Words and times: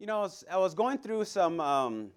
You 0.00 0.08
know, 0.08 0.18
I 0.18 0.22
was, 0.22 0.44
I 0.50 0.56
was 0.56 0.74
going 0.74 0.98
through 0.98 1.24
some, 1.24 1.60
um, 1.60 2.08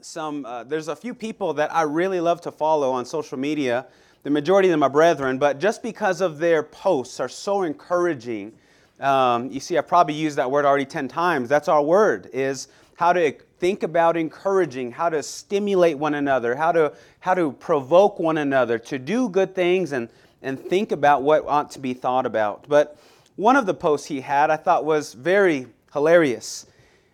some 0.00 0.46
uh, 0.46 0.62
there's 0.62 0.86
a 0.86 0.94
few 0.94 1.12
people 1.12 1.52
that 1.54 1.74
I 1.74 1.82
really 1.82 2.20
love 2.20 2.40
to 2.42 2.52
follow 2.52 2.92
on 2.92 3.04
social 3.04 3.36
media. 3.36 3.86
The 4.22 4.30
majority 4.30 4.68
of 4.68 4.70
them 4.70 4.84
are 4.84 4.90
brethren, 4.90 5.36
but 5.36 5.58
just 5.58 5.82
because 5.82 6.20
of 6.20 6.38
their 6.38 6.62
posts 6.62 7.18
are 7.18 7.28
so 7.28 7.62
encouraging. 7.62 8.52
Um, 9.00 9.50
you 9.50 9.58
see, 9.58 9.76
I 9.76 9.80
probably 9.80 10.14
used 10.14 10.36
that 10.36 10.48
word 10.48 10.64
already 10.64 10.84
10 10.84 11.08
times. 11.08 11.48
That's 11.48 11.66
our 11.66 11.82
word, 11.82 12.30
is 12.32 12.68
how 12.94 13.12
to 13.12 13.32
think 13.58 13.82
about 13.82 14.16
encouraging, 14.16 14.92
how 14.92 15.08
to 15.08 15.20
stimulate 15.20 15.98
one 15.98 16.14
another, 16.14 16.54
how 16.54 16.70
to, 16.70 16.92
how 17.18 17.34
to 17.34 17.50
provoke 17.54 18.20
one 18.20 18.38
another 18.38 18.78
to 18.78 19.00
do 19.00 19.28
good 19.28 19.56
things 19.56 19.90
and, 19.90 20.08
and 20.42 20.60
think 20.60 20.92
about 20.92 21.22
what 21.24 21.44
ought 21.48 21.72
to 21.72 21.80
be 21.80 21.92
thought 21.92 22.24
about. 22.24 22.66
But 22.68 22.96
one 23.34 23.56
of 23.56 23.66
the 23.66 23.74
posts 23.74 24.06
he 24.06 24.20
had 24.20 24.48
I 24.48 24.56
thought 24.56 24.84
was 24.84 25.12
very 25.12 25.66
hilarious. 25.92 26.66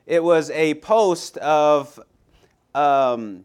It 0.07 0.23
was 0.23 0.51
a 0.51 0.75
post 0.75 1.37
of 1.39 1.99
um, 2.77 3.45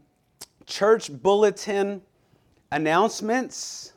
church 0.68 1.12
bulletin 1.12 2.04
announcements 2.72 3.94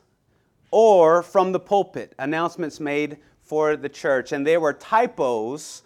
or 0.71 1.21
from 1.21 1.51
the 1.51 1.59
pulpit, 1.59 2.13
announcements 2.17 2.79
made 2.79 3.17
for 3.43 3.75
the 3.75 3.87
church. 3.87 4.31
And 4.31 4.45
they 4.45 4.57
were 4.57 4.73
typos 4.73 5.83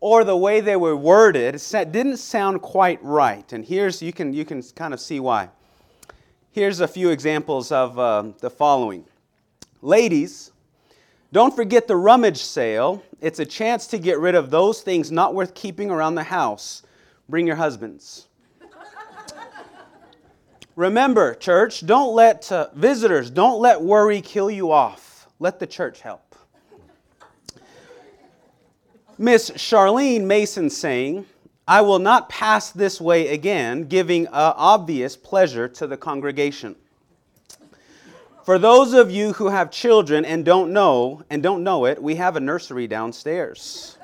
or 0.00 0.24
the 0.24 0.36
way 0.36 0.60
they 0.60 0.76
were 0.76 0.96
worded 0.96 1.60
didn't 1.92 2.16
sound 2.16 2.62
quite 2.62 3.02
right. 3.04 3.52
And 3.52 3.64
here's, 3.64 4.00
you 4.00 4.12
can, 4.12 4.32
you 4.32 4.46
can 4.46 4.62
kind 4.74 4.94
of 4.94 5.00
see 5.00 5.20
why. 5.20 5.50
Here's 6.50 6.80
a 6.80 6.88
few 6.88 7.10
examples 7.10 7.70
of 7.70 7.98
uh, 7.98 8.32
the 8.40 8.50
following 8.50 9.04
Ladies, 9.82 10.51
don't 11.32 11.56
forget 11.56 11.88
the 11.88 11.96
rummage 11.96 12.42
sale. 12.42 13.02
It's 13.20 13.38
a 13.38 13.46
chance 13.46 13.86
to 13.88 13.98
get 13.98 14.18
rid 14.18 14.34
of 14.34 14.50
those 14.50 14.82
things 14.82 15.10
not 15.10 15.34
worth 15.34 15.54
keeping 15.54 15.90
around 15.90 16.14
the 16.14 16.24
house. 16.24 16.82
Bring 17.28 17.46
your 17.46 17.56
husbands. 17.56 18.28
Remember, 20.76 21.34
church, 21.34 21.84
don't 21.86 22.14
let 22.14 22.50
uh, 22.50 22.68
visitors, 22.74 23.30
don't 23.30 23.60
let 23.60 23.80
worry 23.80 24.20
kill 24.20 24.50
you 24.50 24.72
off. 24.72 25.28
Let 25.38 25.58
the 25.58 25.66
church 25.66 26.00
help. 26.00 26.34
Miss 29.18 29.50
Charlene 29.50 30.24
Mason 30.24 30.70
saying, 30.70 31.26
I 31.68 31.82
will 31.82 31.98
not 31.98 32.28
pass 32.28 32.70
this 32.70 33.00
way 33.00 33.28
again, 33.28 33.84
giving 33.84 34.26
obvious 34.28 35.16
pleasure 35.16 35.68
to 35.68 35.86
the 35.86 35.96
congregation. 35.96 36.74
For 38.44 38.58
those 38.58 38.92
of 38.92 39.10
you 39.10 39.34
who 39.34 39.48
have 39.48 39.70
children 39.70 40.24
and 40.24 40.44
don't 40.44 40.72
know 40.72 41.22
and 41.30 41.42
don't 41.42 41.62
know 41.62 41.84
it, 41.84 42.02
we 42.02 42.16
have 42.16 42.34
a 42.34 42.40
nursery 42.40 42.88
downstairs. 42.88 43.96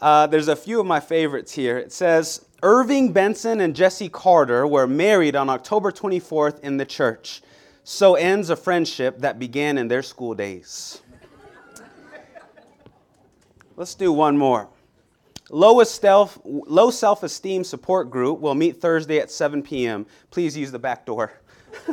Uh, 0.00 0.26
there's 0.26 0.48
a 0.48 0.56
few 0.56 0.80
of 0.80 0.86
my 0.86 0.98
favorites 0.98 1.52
here. 1.52 1.76
It 1.76 1.92
says 1.92 2.46
Irving 2.62 3.12
Benson 3.12 3.60
and 3.60 3.76
Jesse 3.76 4.08
Carter 4.08 4.66
were 4.66 4.86
married 4.86 5.36
on 5.36 5.50
October 5.50 5.92
24th 5.92 6.60
in 6.60 6.78
the 6.78 6.86
church. 6.86 7.42
So 7.84 8.14
ends 8.14 8.48
a 8.48 8.56
friendship 8.56 9.18
that 9.18 9.38
began 9.38 9.76
in 9.76 9.88
their 9.88 10.02
school 10.02 10.34
days. 10.34 11.02
Let's 13.76 13.94
do 13.94 14.10
one 14.10 14.38
more. 14.38 14.68
Low 15.50 15.84
self 15.84 17.22
esteem 17.22 17.64
support 17.64 18.10
group 18.10 18.40
will 18.40 18.54
meet 18.54 18.80
Thursday 18.80 19.18
at 19.18 19.30
7 19.30 19.62
p.m. 19.62 20.06
Please 20.30 20.56
use 20.56 20.72
the 20.72 20.78
back 20.78 21.04
door. 21.04 21.41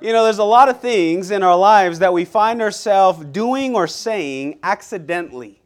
you 0.00 0.12
know, 0.12 0.24
there's 0.24 0.38
a 0.38 0.44
lot 0.44 0.68
of 0.68 0.80
things 0.80 1.30
in 1.30 1.42
our 1.42 1.56
lives 1.56 1.98
that 1.98 2.12
we 2.12 2.24
find 2.24 2.62
ourselves 2.62 3.24
doing 3.26 3.74
or 3.74 3.86
saying 3.86 4.58
accidentally, 4.62 5.60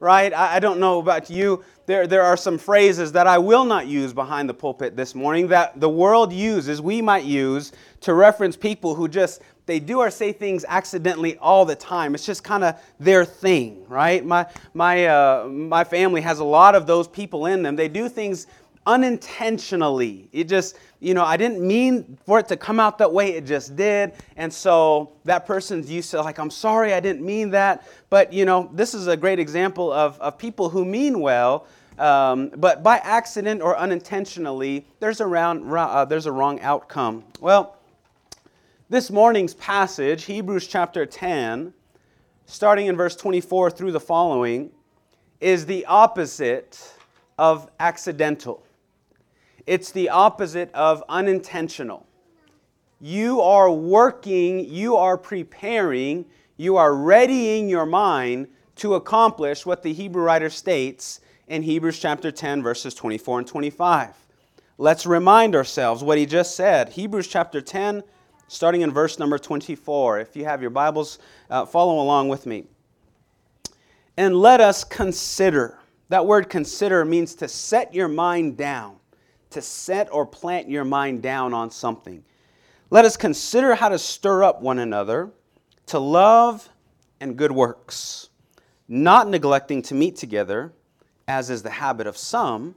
right? 0.00 0.32
I, 0.32 0.56
I 0.56 0.60
don't 0.60 0.80
know 0.80 0.98
about 0.98 1.30
you. 1.30 1.64
There, 1.86 2.06
there 2.06 2.22
are 2.22 2.36
some 2.36 2.56
phrases 2.56 3.12
that 3.12 3.26
I 3.26 3.38
will 3.38 3.64
not 3.64 3.86
use 3.86 4.12
behind 4.12 4.48
the 4.48 4.54
pulpit 4.54 4.96
this 4.96 5.14
morning 5.14 5.48
that 5.48 5.80
the 5.80 5.88
world 5.88 6.32
uses, 6.32 6.80
we 6.80 7.02
might 7.02 7.24
use 7.24 7.72
to 8.00 8.14
reference 8.14 8.56
people 8.56 8.94
who 8.94 9.06
just 9.06 9.42
they 9.66 9.80
do 9.80 10.00
or 10.00 10.10
say 10.10 10.32
things 10.32 10.64
accidentally 10.68 11.38
all 11.38 11.64
the 11.64 11.74
time. 11.74 12.14
It's 12.14 12.26
just 12.26 12.44
kind 12.44 12.64
of 12.64 12.78
their 13.00 13.24
thing, 13.24 13.84
right? 13.88 14.24
My, 14.24 14.46
my, 14.74 15.06
uh, 15.06 15.48
my 15.48 15.84
family 15.84 16.20
has 16.20 16.38
a 16.38 16.44
lot 16.44 16.74
of 16.74 16.86
those 16.86 17.08
people 17.08 17.46
in 17.46 17.62
them. 17.62 17.74
They 17.74 17.88
do 17.88 18.08
things 18.10 18.46
unintentionally. 18.86 20.28
It 20.32 20.44
just, 20.44 20.76
you 21.00 21.14
know, 21.14 21.24
I 21.24 21.36
didn't 21.36 21.60
mean 21.60 22.18
for 22.26 22.38
it 22.38 22.48
to 22.48 22.56
come 22.56 22.78
out 22.78 22.98
that 22.98 23.12
way, 23.12 23.32
it 23.32 23.46
just 23.46 23.76
did. 23.76 24.12
And 24.36 24.52
so 24.52 25.12
that 25.24 25.46
person's 25.46 25.90
used 25.90 26.10
to, 26.10 26.22
like, 26.22 26.38
I'm 26.38 26.50
sorry, 26.50 26.92
I 26.92 27.00
didn't 27.00 27.24
mean 27.24 27.50
that. 27.50 27.86
But, 28.10 28.32
you 28.32 28.44
know, 28.44 28.70
this 28.72 28.94
is 28.94 29.06
a 29.06 29.16
great 29.16 29.38
example 29.38 29.92
of, 29.92 30.18
of 30.20 30.38
people 30.38 30.68
who 30.68 30.84
mean 30.84 31.20
well. 31.20 31.66
Um, 31.98 32.50
but 32.56 32.82
by 32.82 32.98
accident 32.98 33.62
or 33.62 33.76
unintentionally, 33.76 34.86
there's 34.98 35.20
a, 35.20 35.26
round, 35.26 35.72
uh, 35.72 36.04
there's 36.04 36.26
a 36.26 36.32
wrong 36.32 36.60
outcome. 36.60 37.24
Well, 37.40 37.76
this 38.90 39.10
morning's 39.10 39.54
passage, 39.54 40.24
Hebrews 40.24 40.66
chapter 40.66 41.06
10, 41.06 41.72
starting 42.46 42.86
in 42.86 42.96
verse 42.96 43.16
24 43.16 43.70
through 43.70 43.92
the 43.92 44.00
following, 44.00 44.70
is 45.40 45.66
the 45.66 45.86
opposite 45.86 46.92
of 47.38 47.70
accidental. 47.80 48.63
It's 49.66 49.90
the 49.90 50.10
opposite 50.10 50.70
of 50.74 51.02
unintentional. 51.08 52.06
You 53.00 53.40
are 53.40 53.70
working, 53.70 54.64
you 54.64 54.96
are 54.96 55.18
preparing, 55.18 56.26
you 56.56 56.76
are 56.76 56.94
readying 56.94 57.68
your 57.68 57.86
mind 57.86 58.48
to 58.76 58.94
accomplish 58.94 59.64
what 59.64 59.82
the 59.82 59.92
Hebrew 59.92 60.22
writer 60.22 60.50
states 60.50 61.20
in 61.48 61.62
Hebrews 61.62 61.98
chapter 61.98 62.30
10, 62.30 62.62
verses 62.62 62.94
24 62.94 63.40
and 63.40 63.48
25. 63.48 64.14
Let's 64.76 65.06
remind 65.06 65.54
ourselves 65.54 66.02
what 66.02 66.18
he 66.18 66.26
just 66.26 66.56
said. 66.56 66.88
Hebrews 66.88 67.28
chapter 67.28 67.60
10, 67.60 68.02
starting 68.48 68.80
in 68.80 68.90
verse 68.90 69.18
number 69.18 69.38
24. 69.38 70.20
If 70.20 70.36
you 70.36 70.44
have 70.44 70.60
your 70.60 70.70
Bibles, 70.70 71.18
uh, 71.48 71.64
follow 71.64 72.00
along 72.00 72.28
with 72.28 72.46
me. 72.46 72.64
And 74.16 74.36
let 74.36 74.60
us 74.60 74.84
consider. 74.84 75.78
That 76.08 76.26
word 76.26 76.48
consider 76.48 77.04
means 77.04 77.34
to 77.36 77.48
set 77.48 77.94
your 77.94 78.08
mind 78.08 78.56
down, 78.56 78.96
to 79.54 79.62
set 79.62 80.12
or 80.12 80.26
plant 80.26 80.68
your 80.68 80.84
mind 80.84 81.22
down 81.22 81.54
on 81.54 81.70
something. 81.70 82.24
Let 82.90 83.04
us 83.04 83.16
consider 83.16 83.74
how 83.74 83.88
to 83.88 83.98
stir 83.98 84.44
up 84.44 84.60
one 84.60 84.78
another 84.78 85.30
to 85.86 85.98
love 85.98 86.68
and 87.20 87.36
good 87.36 87.52
works, 87.52 88.28
not 88.88 89.28
neglecting 89.28 89.82
to 89.82 89.94
meet 89.94 90.16
together, 90.16 90.72
as 91.26 91.50
is 91.50 91.62
the 91.62 91.70
habit 91.70 92.06
of 92.06 92.16
some, 92.16 92.74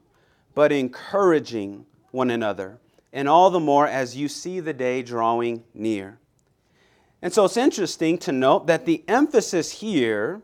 but 0.56 0.72
encouraging 0.72 1.86
one 2.12 2.32
another 2.32 2.80
and 3.12 3.28
all 3.28 3.50
the 3.50 3.60
more 3.60 3.88
as 3.88 4.16
you 4.16 4.28
see 4.28 4.60
the 4.60 4.74
day 4.74 5.02
drawing 5.02 5.64
near. 5.74 6.20
And 7.22 7.34
so 7.34 7.46
it's 7.46 7.58
interesting 7.58 8.18
to 8.20 8.32
note 8.32 8.68
that 8.68 8.86
the 8.86 9.04
emphasis 9.08 9.72
here 9.72 10.42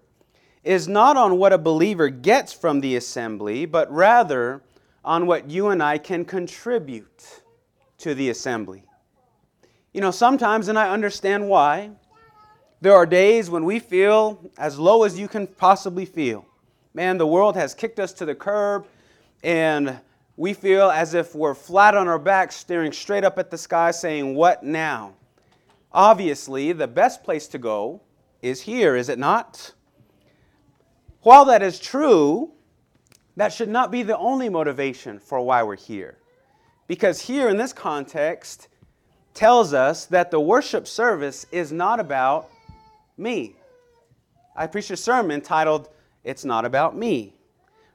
is 0.63 0.88
not 0.88 1.17
on 1.17 1.38
what 1.38 1.53
a 1.53 1.57
believer 1.57 2.09
gets 2.09 2.53
from 2.53 2.81
the 2.81 2.95
assembly, 2.95 3.66
but 3.66 3.91
rather 3.91 4.63
on 5.03 5.28
what 5.28 5.50
you 5.50 5.69
and 5.69 5.81
I 5.84 5.97
can 5.97 6.25
contribute 6.25 7.41
to 8.00 8.16
the 8.16 8.30
assembly. 8.30 8.84
You 9.94 10.02
know, 10.02 10.12
sometimes, 10.12 10.69
and 10.69 10.80
I 10.80 10.90
understand 10.90 11.47
why, 11.47 11.91
there 12.81 12.94
are 12.94 13.06
days 13.06 13.50
when 13.50 13.64
we 13.64 13.80
feel 13.80 14.52
as 14.58 14.78
low 14.80 15.03
as 15.03 15.18
you 15.18 15.28
can 15.28 15.47
possibly 15.47 16.06
feel. 16.06 16.46
Man, 16.94 17.18
the 17.18 17.28
world 17.28 17.56
has 17.56 17.74
kicked 17.74 18.00
us 18.00 18.12
to 18.14 18.25
the 18.25 18.36
curb, 18.36 18.86
and 19.44 20.00
we 20.36 20.53
feel 20.53 20.90
as 20.90 21.14
if 21.14 21.35
we're 21.35 21.53
flat 21.53 21.96
on 21.96 22.08
our 22.08 22.20
back, 22.20 22.52
staring 22.52 22.91
straight 22.91 23.24
up 23.24 23.38
at 23.38 23.52
the 23.52 23.58
sky, 23.58 23.91
saying, 23.91 24.35
What 24.35 24.64
now? 24.64 25.14
Obviously, 25.91 26.72
the 26.72 26.88
best 26.88 27.24
place 27.24 27.47
to 27.47 27.58
go 27.58 28.02
is 28.41 28.62
here, 28.62 28.96
is 28.96 29.09
it 29.09 29.20
not? 29.20 29.74
While 31.22 31.46
that 31.46 31.61
is 31.61 31.79
true, 31.79 32.52
that 33.35 33.53
should 33.53 33.70
not 33.70 33.91
be 33.91 34.03
the 34.03 34.18
only 34.18 34.50
motivation 34.50 35.20
for 35.20 35.41
why 35.41 35.64
we're 35.64 35.76
here. 35.76 36.18
Because 36.88 37.22
here 37.22 37.50
in 37.50 37.58
this 37.58 37.74
context 37.74 38.68
tells 39.34 39.74
us 39.74 40.06
that 40.06 40.32
the 40.32 40.40
worship 40.40 40.88
service 40.88 41.46
is 41.52 41.72
not 41.72 42.00
about 42.00 42.50
me. 43.18 43.56
I 44.56 44.68
preached 44.68 44.91
a 44.91 44.97
sermon 44.97 45.41
titled, 45.41 45.90
It's 46.24 46.46
Not 46.46 46.66
About 46.66 46.96
Me 46.96 47.34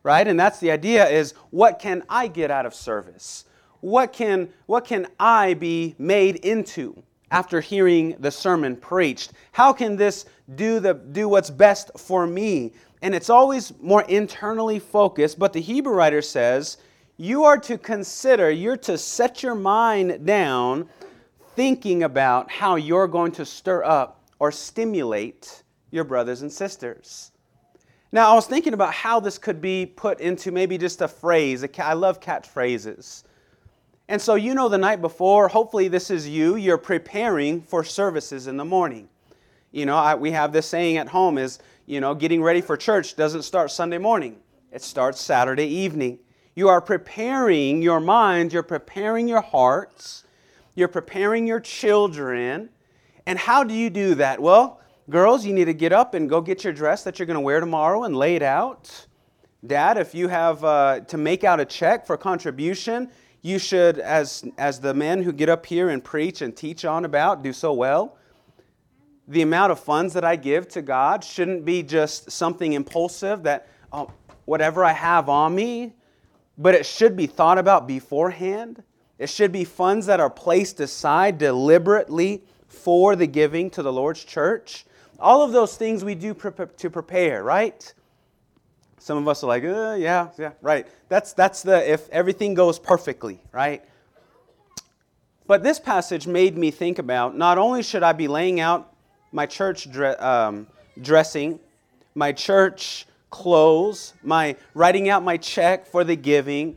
right? 0.08 0.26
And 0.26 0.40
that's 0.40 0.58
the 0.58 0.70
idea 0.70 1.06
is 1.06 1.34
what 1.50 1.78
can 1.78 2.02
I 2.08 2.28
get 2.28 2.50
out 2.50 2.66
of 2.66 2.74
service? 2.74 3.44
What 3.80 4.12
can, 4.12 4.48
what 4.64 4.86
can 4.86 5.06
I 5.20 5.52
be 5.52 5.94
made 5.98 6.36
into 6.36 7.02
after 7.30 7.60
hearing 7.60 8.16
the 8.18 8.30
sermon 8.30 8.74
preached? 8.76 9.32
How 9.52 9.72
can 9.74 9.96
this 9.96 10.24
do, 10.54 10.80
the, 10.80 10.94
do 10.94 11.28
what's 11.28 11.50
best 11.50 11.90
for 11.98 12.26
me? 12.26 12.72
And 13.02 13.14
it's 13.14 13.30
always 13.30 13.72
more 13.80 14.02
internally 14.02 14.78
focused, 14.78 15.38
but 15.38 15.52
the 15.52 15.60
Hebrew 15.60 15.94
writer 15.94 16.22
says, 16.22 16.78
you 17.16 17.44
are 17.44 17.58
to 17.58 17.78
consider, 17.78 18.50
you're 18.50 18.76
to 18.78 18.96
set 18.96 19.42
your 19.42 19.54
mind 19.54 20.24
down 20.24 20.88
thinking 21.56 22.04
about 22.04 22.50
how 22.50 22.76
you're 22.76 23.08
going 23.08 23.32
to 23.32 23.44
stir 23.44 23.82
up 23.84 24.22
or 24.38 24.52
stimulate 24.52 25.62
your 25.90 26.04
brothers 26.04 26.42
and 26.42 26.52
sisters. 26.52 27.32
Now, 28.12 28.30
I 28.30 28.34
was 28.34 28.46
thinking 28.46 28.72
about 28.72 28.94
how 28.94 29.20
this 29.20 29.36
could 29.36 29.60
be 29.60 29.84
put 29.84 30.20
into 30.20 30.50
maybe 30.50 30.78
just 30.78 31.02
a 31.02 31.08
phrase. 31.08 31.64
I 31.78 31.92
love 31.92 32.20
catchphrases. 32.20 33.24
And 34.08 34.22
so, 34.22 34.36
you 34.36 34.54
know, 34.54 34.68
the 34.68 34.78
night 34.78 35.02
before, 35.02 35.48
hopefully, 35.48 35.88
this 35.88 36.10
is 36.10 36.26
you, 36.26 36.56
you're 36.56 36.78
preparing 36.78 37.60
for 37.60 37.84
services 37.84 38.46
in 38.46 38.56
the 38.56 38.64
morning. 38.64 39.08
You 39.72 39.84
know, 39.84 39.96
I, 39.96 40.14
we 40.14 40.30
have 40.30 40.52
this 40.52 40.66
saying 40.66 40.96
at 40.96 41.08
home 41.08 41.36
is, 41.36 41.58
you 41.88 42.02
know, 42.02 42.14
getting 42.14 42.42
ready 42.42 42.60
for 42.60 42.76
church 42.76 43.16
doesn't 43.16 43.42
start 43.42 43.70
Sunday 43.70 43.96
morning, 43.96 44.36
it 44.70 44.82
starts 44.82 45.22
Saturday 45.22 45.64
evening. 45.64 46.18
You 46.54 46.68
are 46.68 46.82
preparing 46.82 47.80
your 47.80 47.98
mind, 47.98 48.52
you're 48.52 48.62
preparing 48.62 49.26
your 49.26 49.40
hearts, 49.40 50.24
you're 50.74 50.88
preparing 50.88 51.46
your 51.46 51.60
children. 51.60 52.68
And 53.24 53.38
how 53.38 53.64
do 53.64 53.72
you 53.72 53.88
do 53.88 54.14
that? 54.16 54.38
Well, 54.38 54.82
girls, 55.08 55.46
you 55.46 55.54
need 55.54 55.64
to 55.64 55.72
get 55.72 55.94
up 55.94 56.12
and 56.12 56.28
go 56.28 56.42
get 56.42 56.62
your 56.62 56.74
dress 56.74 57.04
that 57.04 57.18
you're 57.18 57.26
going 57.26 57.36
to 57.36 57.40
wear 57.40 57.58
tomorrow 57.58 58.04
and 58.04 58.14
lay 58.14 58.36
it 58.36 58.42
out. 58.42 59.06
Dad, 59.66 59.96
if 59.96 60.14
you 60.14 60.28
have 60.28 60.62
uh, 60.62 61.00
to 61.00 61.16
make 61.16 61.42
out 61.42 61.58
a 61.58 61.64
check 61.64 62.06
for 62.06 62.18
contribution, 62.18 63.10
you 63.40 63.58
should, 63.58 63.98
as, 63.98 64.44
as 64.58 64.78
the 64.78 64.92
men 64.92 65.22
who 65.22 65.32
get 65.32 65.48
up 65.48 65.64
here 65.64 65.88
and 65.88 66.04
preach 66.04 66.42
and 66.42 66.54
teach 66.54 66.84
on 66.84 67.06
about, 67.06 67.42
do 67.42 67.54
so 67.54 67.72
well. 67.72 68.18
The 69.28 69.42
amount 69.42 69.72
of 69.72 69.78
funds 69.78 70.14
that 70.14 70.24
I 70.24 70.36
give 70.36 70.68
to 70.68 70.82
God 70.82 71.22
shouldn't 71.22 71.64
be 71.64 71.82
just 71.82 72.30
something 72.30 72.72
impulsive 72.72 73.42
that, 73.42 73.68
oh, 73.92 74.10
whatever 74.46 74.84
I 74.84 74.92
have 74.92 75.28
on 75.28 75.54
me, 75.54 75.92
but 76.56 76.74
it 76.74 76.86
should 76.86 77.16
be 77.16 77.26
thought 77.26 77.58
about 77.58 77.86
beforehand. 77.86 78.82
It 79.18 79.28
should 79.28 79.52
be 79.52 79.64
funds 79.64 80.06
that 80.06 80.18
are 80.18 80.30
placed 80.30 80.80
aside 80.80 81.38
deliberately 81.38 82.42
for 82.66 83.16
the 83.16 83.26
giving 83.26 83.70
to 83.70 83.82
the 83.82 83.92
Lord's 83.92 84.24
church. 84.24 84.86
All 85.20 85.42
of 85.42 85.52
those 85.52 85.76
things 85.76 86.04
we 86.04 86.14
do 86.14 86.34
to 86.34 86.90
prepare, 86.90 87.44
right? 87.44 87.94
Some 88.98 89.18
of 89.18 89.28
us 89.28 89.44
are 89.44 89.46
like, 89.46 89.64
uh, 89.64 89.96
yeah, 89.98 90.28
yeah, 90.38 90.52
right. 90.62 90.86
That's, 91.08 91.32
that's 91.32 91.62
the 91.62 91.90
if 91.90 92.08
everything 92.10 92.54
goes 92.54 92.78
perfectly, 92.78 93.40
right? 93.52 93.84
But 95.46 95.62
this 95.62 95.80
passage 95.80 96.26
made 96.26 96.56
me 96.56 96.70
think 96.70 96.98
about 96.98 97.36
not 97.36 97.58
only 97.58 97.82
should 97.82 98.02
I 98.02 98.12
be 98.12 98.28
laying 98.28 98.60
out 98.60 98.94
my 99.32 99.46
church 99.46 99.90
dre- 99.90 100.16
um, 100.16 100.66
dressing, 101.00 101.58
my 102.14 102.32
church 102.32 103.06
clothes, 103.30 104.14
my 104.22 104.56
writing 104.74 105.08
out 105.08 105.22
my 105.22 105.36
check 105.36 105.86
for 105.86 106.04
the 106.04 106.16
giving, 106.16 106.76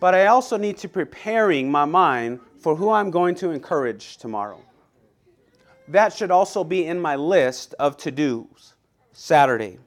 but 0.00 0.14
I 0.14 0.26
also 0.26 0.56
need 0.56 0.78
to 0.78 0.88
preparing 0.88 1.70
my 1.70 1.84
mind 1.84 2.40
for 2.60 2.76
who 2.76 2.90
I'm 2.90 3.10
going 3.10 3.34
to 3.36 3.50
encourage 3.50 4.16
tomorrow. 4.16 4.60
That 5.88 6.12
should 6.12 6.30
also 6.30 6.64
be 6.64 6.86
in 6.86 7.00
my 7.00 7.16
list 7.16 7.74
of 7.78 7.96
to-dos 7.96 8.74
Saturday. 9.12 9.78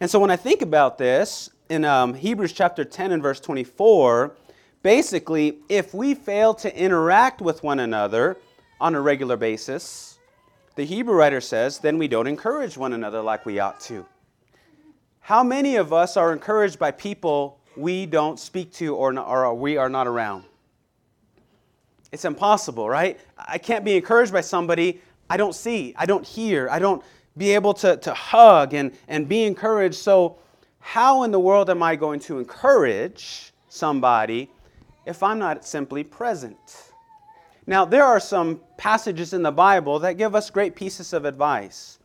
And 0.00 0.10
so 0.10 0.18
when 0.18 0.30
I 0.30 0.36
think 0.36 0.62
about 0.62 0.98
this, 0.98 1.50
in 1.68 1.84
um, 1.84 2.14
Hebrews 2.14 2.52
chapter 2.52 2.84
10 2.84 3.12
and 3.12 3.22
verse 3.22 3.40
24, 3.40 4.34
basically, 4.82 5.58
if 5.68 5.92
we 5.92 6.14
fail 6.14 6.54
to 6.54 6.76
interact 6.76 7.40
with 7.40 7.62
one 7.62 7.80
another 7.80 8.38
on 8.80 8.94
a 8.94 9.00
regular 9.00 9.36
basis, 9.36 10.17
the 10.78 10.84
Hebrew 10.84 11.16
writer 11.16 11.40
says, 11.40 11.80
then 11.80 11.98
we 11.98 12.06
don't 12.06 12.28
encourage 12.28 12.78
one 12.78 12.92
another 12.92 13.20
like 13.20 13.44
we 13.44 13.58
ought 13.58 13.80
to. 13.80 14.06
How 15.18 15.42
many 15.42 15.74
of 15.74 15.92
us 15.92 16.16
are 16.16 16.32
encouraged 16.32 16.78
by 16.78 16.92
people 16.92 17.58
we 17.76 18.06
don't 18.06 18.38
speak 18.38 18.72
to 18.74 18.94
or, 18.94 19.18
or 19.18 19.52
we 19.54 19.76
are 19.76 19.88
not 19.88 20.06
around? 20.06 20.44
It's 22.12 22.24
impossible, 22.24 22.88
right? 22.88 23.18
I 23.36 23.58
can't 23.58 23.84
be 23.84 23.96
encouraged 23.96 24.32
by 24.32 24.40
somebody 24.40 25.00
I 25.28 25.36
don't 25.36 25.52
see, 25.52 25.94
I 25.96 26.06
don't 26.06 26.24
hear, 26.24 26.68
I 26.70 26.78
don't 26.78 27.02
be 27.36 27.50
able 27.56 27.74
to, 27.74 27.96
to 27.96 28.14
hug 28.14 28.72
and, 28.72 28.92
and 29.08 29.28
be 29.28 29.42
encouraged. 29.42 29.96
So, 29.96 30.38
how 30.78 31.24
in 31.24 31.32
the 31.32 31.40
world 31.40 31.70
am 31.70 31.82
I 31.82 31.96
going 31.96 32.20
to 32.20 32.38
encourage 32.38 33.52
somebody 33.68 34.48
if 35.06 35.24
I'm 35.24 35.40
not 35.40 35.64
simply 35.64 36.04
present? 36.04 36.87
Now, 37.68 37.84
there 37.84 38.06
are 38.06 38.18
some 38.18 38.62
passages 38.78 39.34
in 39.34 39.42
the 39.42 39.52
Bible 39.52 39.98
that 39.98 40.14
give 40.14 40.34
us 40.34 40.48
great 40.48 40.74
pieces 40.74 41.12
of 41.12 41.26
advice 41.26 41.98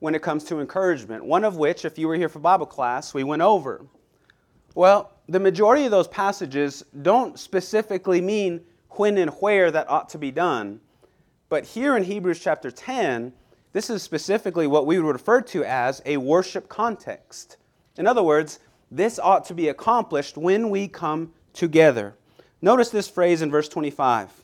when 0.00 0.14
it 0.14 0.20
comes 0.20 0.44
to 0.44 0.60
encouragement. 0.60 1.24
One 1.24 1.44
of 1.44 1.56
which, 1.56 1.86
if 1.86 1.96
you 1.96 2.06
were 2.08 2.14
here 2.14 2.28
for 2.28 2.40
Bible 2.40 2.66
class, 2.66 3.14
we 3.14 3.24
went 3.24 3.40
over. 3.40 3.86
Well, 4.74 5.10
the 5.30 5.40
majority 5.40 5.86
of 5.86 5.92
those 5.92 6.08
passages 6.08 6.84
don't 7.00 7.38
specifically 7.38 8.20
mean 8.20 8.60
when 8.90 9.16
and 9.16 9.30
where 9.40 9.70
that 9.70 9.88
ought 9.88 10.10
to 10.10 10.18
be 10.18 10.30
done. 10.30 10.78
But 11.48 11.64
here 11.64 11.96
in 11.96 12.04
Hebrews 12.04 12.40
chapter 12.40 12.70
10, 12.70 13.32
this 13.72 13.88
is 13.88 14.02
specifically 14.02 14.66
what 14.66 14.84
we 14.84 15.00
would 15.00 15.14
refer 15.14 15.40
to 15.40 15.64
as 15.64 16.02
a 16.04 16.18
worship 16.18 16.68
context. 16.68 17.56
In 17.96 18.06
other 18.06 18.22
words, 18.22 18.58
this 18.90 19.18
ought 19.18 19.46
to 19.46 19.54
be 19.54 19.68
accomplished 19.68 20.36
when 20.36 20.68
we 20.68 20.86
come 20.86 21.32
together. 21.54 22.14
Notice 22.60 22.90
this 22.90 23.08
phrase 23.08 23.40
in 23.40 23.50
verse 23.50 23.70
25 23.70 24.41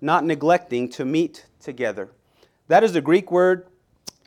not 0.00 0.24
neglecting 0.24 0.88
to 0.90 1.04
meet 1.04 1.46
together. 1.60 2.10
That 2.68 2.84
is 2.84 2.92
the 2.92 3.00
Greek 3.00 3.30
word 3.30 3.66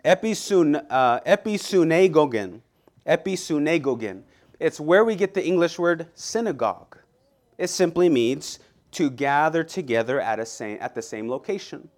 uh, 0.04 1.20
episunagogen. 1.22 2.62
Episunagogen. 3.06 4.24
It's 4.60 4.80
where 4.80 5.04
we 5.06 5.16
get 5.16 5.34
the 5.34 5.46
English 5.46 5.80
word 5.80 6.08
synagogue. 6.16 6.98
It 7.58 7.68
simply 7.70 8.10
means 8.10 8.60
to 8.92 9.10
gather 9.10 9.64
together 9.64 10.20
at, 10.20 10.40
a 10.40 10.46
same, 10.46 10.78
at 10.82 10.96
the 10.96 11.02
same 11.02 11.30
location. 11.30 11.90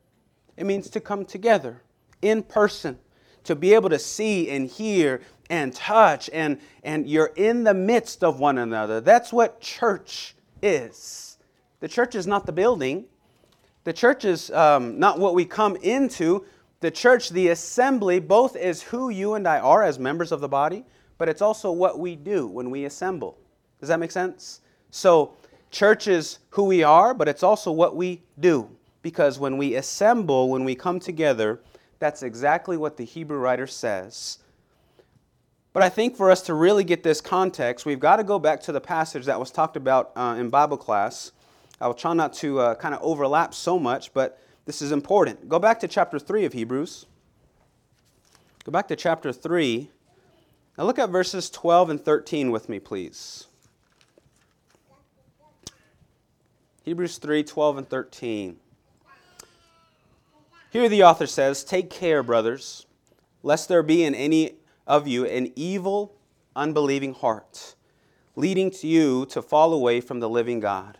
It 0.57 0.65
means 0.65 0.89
to 0.91 0.99
come 0.99 1.25
together 1.25 1.81
in 2.21 2.43
person, 2.43 2.99
to 3.43 3.55
be 3.55 3.73
able 3.73 3.89
to 3.89 3.99
see 3.99 4.49
and 4.49 4.67
hear 4.69 5.21
and 5.49 5.73
touch, 5.73 6.29
and, 6.31 6.59
and 6.83 7.07
you're 7.07 7.31
in 7.35 7.63
the 7.63 7.73
midst 7.73 8.23
of 8.23 8.39
one 8.39 8.57
another. 8.57 9.01
That's 9.01 9.33
what 9.33 9.59
church 9.59 10.35
is. 10.61 11.37
The 11.79 11.87
church 11.87 12.15
is 12.15 12.25
not 12.25 12.45
the 12.45 12.53
building, 12.53 13.05
the 13.83 13.93
church 13.93 14.25
is 14.25 14.49
um, 14.51 14.99
not 14.99 15.19
what 15.19 15.35
we 15.35 15.45
come 15.45 15.75
into. 15.77 16.45
The 16.79 16.91
church, 16.91 17.29
the 17.29 17.49
assembly, 17.49 18.19
both 18.19 18.55
is 18.55 18.81
who 18.81 19.09
you 19.09 19.35
and 19.35 19.47
I 19.47 19.59
are 19.59 19.83
as 19.83 19.99
members 19.99 20.31
of 20.31 20.41
the 20.41 20.47
body, 20.47 20.85
but 21.17 21.29
it's 21.29 21.41
also 21.41 21.71
what 21.71 21.99
we 21.99 22.15
do 22.15 22.47
when 22.47 22.69
we 22.69 22.85
assemble. 22.85 23.37
Does 23.79 23.89
that 23.89 23.99
make 23.99 24.11
sense? 24.11 24.61
So, 24.91 25.33
church 25.71 26.07
is 26.07 26.39
who 26.49 26.65
we 26.65 26.83
are, 26.83 27.13
but 27.13 27.27
it's 27.27 27.43
also 27.43 27.71
what 27.71 27.95
we 27.95 28.21
do. 28.39 28.69
Because 29.01 29.39
when 29.39 29.57
we 29.57 29.75
assemble, 29.75 30.49
when 30.49 30.63
we 30.63 30.75
come 30.75 30.99
together, 30.99 31.59
that's 31.99 32.23
exactly 32.23 32.77
what 32.77 32.97
the 32.97 33.03
Hebrew 33.03 33.37
writer 33.37 33.67
says. 33.67 34.39
But 35.73 35.83
I 35.83 35.89
think 35.89 36.15
for 36.15 36.29
us 36.29 36.41
to 36.43 36.53
really 36.53 36.83
get 36.83 37.01
this 37.01 37.19
context, 37.19 37.85
we've 37.85 37.99
got 37.99 38.17
to 38.17 38.23
go 38.23 38.39
back 38.39 38.61
to 38.61 38.71
the 38.71 38.79
passage 38.79 39.25
that 39.25 39.39
was 39.39 39.51
talked 39.51 39.75
about 39.75 40.11
uh, 40.15 40.35
in 40.37 40.49
Bible 40.49 40.77
class. 40.77 41.31
I 41.83 41.87
will 41.87 41.93
try 41.93 42.13
not 42.13 42.31
to 42.35 42.59
uh, 42.59 42.75
kind 42.75 42.95
of 42.95 43.01
overlap 43.03 43.53
so 43.53 43.77
much, 43.77 44.13
but 44.13 44.39
this 44.65 44.81
is 44.81 44.93
important. 44.93 45.49
Go 45.49 45.59
back 45.59 45.81
to 45.81 45.87
chapter 45.89 46.17
3 46.17 46.45
of 46.45 46.53
Hebrews. 46.53 47.07
Go 48.63 48.71
back 48.71 48.87
to 48.87 48.95
chapter 48.95 49.33
3. 49.33 49.91
Now 50.77 50.85
look 50.85 50.97
at 50.97 51.09
verses 51.09 51.49
12 51.49 51.89
and 51.89 51.99
13 51.99 52.51
with 52.51 52.69
me, 52.69 52.79
please. 52.79 53.47
Hebrews 56.83 57.17
3 57.17 57.43
12 57.43 57.79
and 57.79 57.89
13. 57.89 58.55
Here 60.69 60.87
the 60.87 61.03
author 61.03 61.27
says, 61.27 61.65
Take 61.65 61.89
care, 61.89 62.23
brothers, 62.23 62.85
lest 63.43 63.67
there 63.67 63.83
be 63.83 64.05
in 64.05 64.15
any 64.15 64.53
of 64.87 65.05
you 65.05 65.25
an 65.25 65.51
evil, 65.57 66.15
unbelieving 66.55 67.13
heart, 67.13 67.75
leading 68.37 68.71
to 68.71 68.87
you 68.87 69.25
to 69.25 69.41
fall 69.41 69.73
away 69.73 69.99
from 69.99 70.21
the 70.21 70.29
living 70.29 70.61
God. 70.61 70.99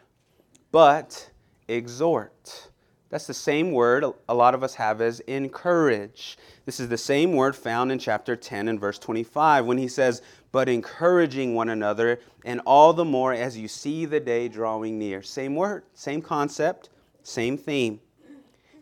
But 0.74 1.30
exhort. 1.70 2.70
That's 3.10 3.27
the 3.27 3.34
same 3.34 3.72
word 3.72 4.03
a 4.27 4.34
lot 4.34 4.56
of 4.56 4.63
us 4.63 4.74
have 4.74 5.00
as 5.00 5.20
encourage. 5.22 6.38
This 6.65 6.80
is 6.80 6.89
the 6.89 6.98
same 6.98 7.34
word 7.34 7.56
found 7.56 7.92
in 7.92 8.00
chapter 8.00 8.36
10 8.36 8.68
and 8.68 8.80
verse 8.82 8.98
25 8.98 9.68
when 9.68 9.77
he 9.77 9.88
says, 9.88 10.24
But 10.51 10.68
encouraging 10.68 11.53
one 11.53 11.70
another, 11.70 12.20
and 12.44 12.60
all 12.65 12.92
the 12.92 13.06
more 13.06 13.34
as 13.34 13.56
you 13.56 13.68
see 13.68 14.06
the 14.06 14.20
day 14.20 14.48
drawing 14.48 14.98
near. 14.98 15.22
Same 15.22 15.56
word, 15.56 15.84
same 15.94 16.24
concept, 16.24 16.89
same 17.22 17.56
theme. 17.58 18.01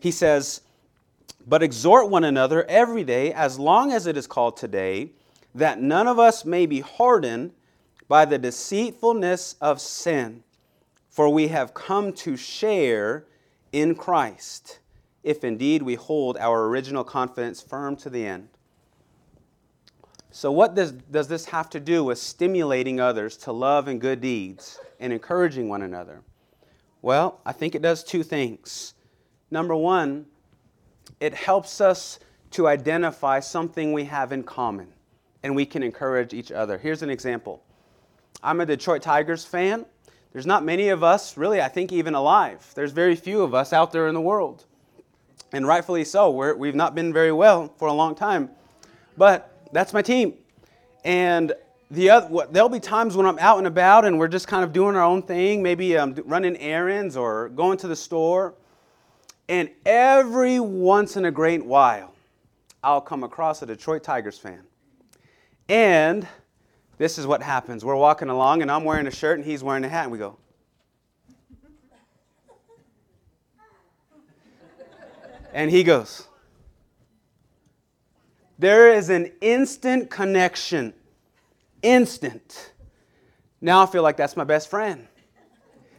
He 0.00 0.10
says, 0.10 0.62
but 1.46 1.62
exhort 1.62 2.08
one 2.08 2.24
another 2.24 2.64
every 2.64 3.04
day, 3.04 3.32
as 3.32 3.58
long 3.58 3.92
as 3.92 4.06
it 4.06 4.16
is 4.16 4.26
called 4.26 4.56
today, 4.56 5.10
that 5.54 5.80
none 5.80 6.06
of 6.06 6.18
us 6.18 6.44
may 6.44 6.66
be 6.66 6.80
hardened 6.80 7.52
by 8.08 8.24
the 8.24 8.38
deceitfulness 8.38 9.56
of 9.60 9.80
sin. 9.80 10.42
For 11.12 11.28
we 11.28 11.48
have 11.48 11.74
come 11.74 12.14
to 12.14 12.38
share 12.38 13.26
in 13.70 13.94
Christ, 13.94 14.78
if 15.22 15.44
indeed 15.44 15.82
we 15.82 15.94
hold 15.94 16.38
our 16.38 16.64
original 16.68 17.04
confidence 17.04 17.60
firm 17.60 17.96
to 17.96 18.08
the 18.08 18.26
end. 18.26 18.48
So, 20.30 20.50
what 20.50 20.74
does, 20.74 20.92
does 20.92 21.28
this 21.28 21.44
have 21.44 21.68
to 21.70 21.80
do 21.80 22.02
with 22.02 22.16
stimulating 22.16 22.98
others 22.98 23.36
to 23.38 23.52
love 23.52 23.88
and 23.88 24.00
good 24.00 24.22
deeds 24.22 24.80
and 25.00 25.12
encouraging 25.12 25.68
one 25.68 25.82
another? 25.82 26.22
Well, 27.02 27.40
I 27.44 27.52
think 27.52 27.74
it 27.74 27.82
does 27.82 28.02
two 28.02 28.22
things. 28.22 28.94
Number 29.50 29.76
one, 29.76 30.24
it 31.20 31.34
helps 31.34 31.82
us 31.82 32.20
to 32.52 32.68
identify 32.68 33.40
something 33.40 33.92
we 33.92 34.04
have 34.04 34.32
in 34.32 34.44
common. 34.44 34.94
and 35.42 35.54
we 35.54 35.66
can 35.66 35.82
encourage 35.82 36.32
each 36.32 36.52
other. 36.52 36.78
Here's 36.78 37.02
an 37.02 37.10
example 37.10 37.62
I'm 38.42 38.62
a 38.62 38.66
Detroit 38.66 39.02
Tigers 39.02 39.44
fan. 39.44 39.84
There's 40.32 40.46
not 40.46 40.64
many 40.64 40.88
of 40.88 41.02
us, 41.02 41.36
really, 41.36 41.60
I 41.60 41.68
think, 41.68 41.92
even 41.92 42.14
alive. 42.14 42.70
There's 42.74 42.92
very 42.92 43.16
few 43.16 43.42
of 43.42 43.54
us 43.54 43.72
out 43.72 43.92
there 43.92 44.08
in 44.08 44.14
the 44.14 44.20
world. 44.20 44.64
And 45.52 45.66
rightfully 45.66 46.04
so. 46.04 46.30
We're, 46.30 46.54
we've 46.54 46.74
not 46.74 46.94
been 46.94 47.12
very 47.12 47.32
well 47.32 47.72
for 47.76 47.88
a 47.88 47.92
long 47.92 48.14
time. 48.14 48.50
But 49.18 49.68
that's 49.72 49.92
my 49.92 50.00
team. 50.00 50.34
And 51.04 51.52
the 51.90 52.08
other, 52.08 52.46
there'll 52.50 52.70
be 52.70 52.80
times 52.80 53.14
when 53.14 53.26
I'm 53.26 53.38
out 53.38 53.58
and 53.58 53.66
about 53.66 54.06
and 54.06 54.18
we're 54.18 54.28
just 54.28 54.48
kind 54.48 54.64
of 54.64 54.72
doing 54.72 54.96
our 54.96 55.02
own 55.02 55.20
thing, 55.22 55.62
maybe 55.62 55.98
um, 55.98 56.14
running 56.24 56.56
errands 56.56 57.16
or 57.16 57.50
going 57.50 57.76
to 57.78 57.88
the 57.88 57.96
store. 57.96 58.54
And 59.50 59.68
every 59.84 60.60
once 60.60 61.18
in 61.18 61.26
a 61.26 61.30
great 61.30 61.62
while, 61.62 62.14
I'll 62.82 63.02
come 63.02 63.22
across 63.22 63.60
a 63.60 63.66
Detroit 63.66 64.02
Tigers 64.02 64.38
fan. 64.38 64.62
And 65.68 66.26
this 67.02 67.18
is 67.18 67.26
what 67.26 67.42
happens. 67.42 67.84
We're 67.84 67.96
walking 67.96 68.28
along, 68.28 68.62
and 68.62 68.70
I'm 68.70 68.84
wearing 68.84 69.08
a 69.08 69.10
shirt, 69.10 69.36
and 69.36 69.44
he's 69.44 69.64
wearing 69.64 69.82
a 69.82 69.88
hat, 69.88 70.04
and 70.04 70.12
we 70.12 70.18
go, 70.18 70.36
and 75.52 75.68
he 75.68 75.82
goes, 75.82 76.28
There 78.56 78.92
is 78.92 79.10
an 79.10 79.32
instant 79.40 80.10
connection. 80.10 80.94
Instant. 81.82 82.72
Now 83.60 83.82
I 83.82 83.86
feel 83.86 84.04
like 84.04 84.16
that's 84.16 84.36
my 84.36 84.44
best 84.44 84.70
friend. 84.70 85.08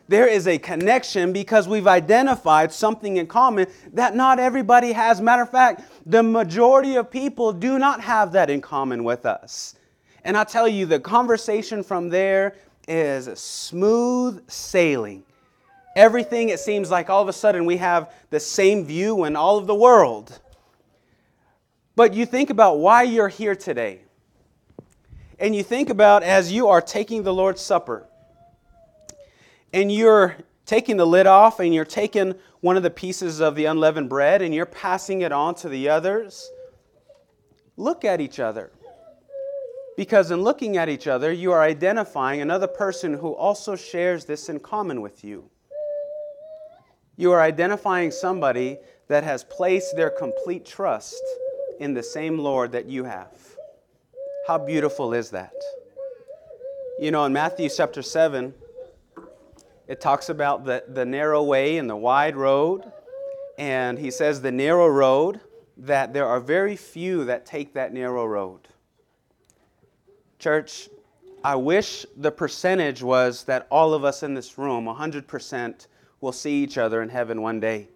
There 0.07 0.27
is 0.27 0.47
a 0.47 0.57
connection 0.57 1.33
because 1.33 1.67
we've 1.67 1.87
identified 1.87 2.71
something 2.71 3.17
in 3.17 3.27
common 3.27 3.67
that 3.91 4.15
not 4.15 4.39
everybody 4.39 4.93
has. 4.93 5.19
Matter 5.19 5.41
of 5.41 5.49
fact, 5.49 5.81
the 6.05 6.23
majority 6.23 6.95
of 6.95 7.11
people 7.11 7.51
do 7.51 7.77
not 7.77 7.99
have 7.99 8.31
that 8.31 8.49
in 8.49 8.61
common 8.61 9.03
with 9.03 9.25
us. 9.25 9.75
And 10.23 10.37
I 10.37 10.43
tell 10.43 10.67
you, 10.67 10.85
the 10.85 10.99
conversation 10.99 11.83
from 11.83 12.09
there 12.09 12.55
is 12.87 13.27
smooth 13.39 14.49
sailing. 14.49 15.23
Everything, 15.95 16.49
it 16.49 16.59
seems 16.59 16.89
like 16.89 17.09
all 17.09 17.21
of 17.21 17.27
a 17.27 17.33
sudden 17.33 17.65
we 17.65 17.77
have 17.77 18.11
the 18.29 18.39
same 18.39 18.85
view 18.85 19.25
in 19.25 19.35
all 19.35 19.57
of 19.57 19.67
the 19.67 19.75
world. 19.75 20.39
But 21.95 22.13
you 22.13 22.25
think 22.25 22.49
about 22.49 22.79
why 22.79 23.03
you're 23.03 23.27
here 23.27 23.55
today. 23.55 24.01
And 25.39 25.55
you 25.55 25.61
think 25.61 25.89
about 25.89 26.23
as 26.23 26.51
you 26.51 26.69
are 26.69 26.81
taking 26.81 27.23
the 27.23 27.33
Lord's 27.33 27.61
Supper, 27.61 28.07
and 29.73 29.91
you're 29.91 30.37
taking 30.65 30.97
the 30.97 31.05
lid 31.05 31.27
off, 31.27 31.59
and 31.59 31.73
you're 31.73 31.85
taking 31.85 32.35
one 32.61 32.77
of 32.77 32.83
the 32.83 32.89
pieces 32.89 33.41
of 33.41 33.55
the 33.55 33.65
unleavened 33.65 34.09
bread, 34.09 34.41
and 34.41 34.53
you're 34.53 34.65
passing 34.65 35.21
it 35.21 35.31
on 35.31 35.53
to 35.55 35.69
the 35.69 35.89
others. 35.89 36.49
Look 37.75 38.05
at 38.05 38.21
each 38.21 38.39
other. 38.39 38.71
Because 39.95 40.31
in 40.31 40.41
looking 40.41 40.77
at 40.77 40.89
each 40.89 41.07
other, 41.07 41.31
you 41.31 41.51
are 41.51 41.61
identifying 41.61 42.41
another 42.41 42.67
person 42.67 43.13
who 43.13 43.33
also 43.33 43.75
shares 43.75 44.25
this 44.25 44.49
in 44.49 44.59
common 44.59 45.01
with 45.01 45.23
you. 45.23 45.49
You 47.15 47.31
are 47.31 47.41
identifying 47.41 48.09
somebody 48.09 48.79
that 49.07 49.23
has 49.23 49.43
placed 49.43 49.95
their 49.95 50.09
complete 50.09 50.65
trust 50.65 51.23
in 51.79 51.93
the 51.93 52.01
same 52.01 52.39
Lord 52.39 52.71
that 52.71 52.87
you 52.87 53.03
have. 53.03 53.37
How 54.47 54.57
beautiful 54.57 55.13
is 55.13 55.29
that? 55.29 55.53
You 56.99 57.11
know, 57.11 57.25
in 57.25 57.33
Matthew 57.33 57.69
chapter 57.69 58.01
7, 58.01 58.53
it 59.87 60.01
talks 60.01 60.29
about 60.29 60.65
the, 60.65 60.83
the 60.87 61.05
narrow 61.05 61.43
way 61.43 61.77
and 61.77 61.89
the 61.89 61.95
wide 61.95 62.35
road. 62.35 62.91
And 63.57 63.99
he 63.99 64.09
says, 64.09 64.41
the 64.41 64.51
narrow 64.51 64.87
road, 64.87 65.39
that 65.77 66.13
there 66.13 66.25
are 66.25 66.39
very 66.39 66.75
few 66.75 67.25
that 67.25 67.45
take 67.45 67.73
that 67.73 67.93
narrow 67.93 68.25
road. 68.25 68.67
Church, 70.43 70.89
I 71.41 71.55
wish 71.55 72.05
the 72.17 72.29
percentage 72.29 73.01
was 73.01 73.45
that 73.45 73.65
all 73.71 73.93
of 73.93 74.03
us 74.03 74.23
in 74.23 74.33
this 74.33 74.57
room, 74.57 74.83
100%, 74.83 75.87
will 76.19 76.33
see 76.33 76.61
each 76.61 76.77
other 76.77 77.01
in 77.01 77.07
heaven 77.07 77.41
one 77.41 77.61
day. 77.61 77.87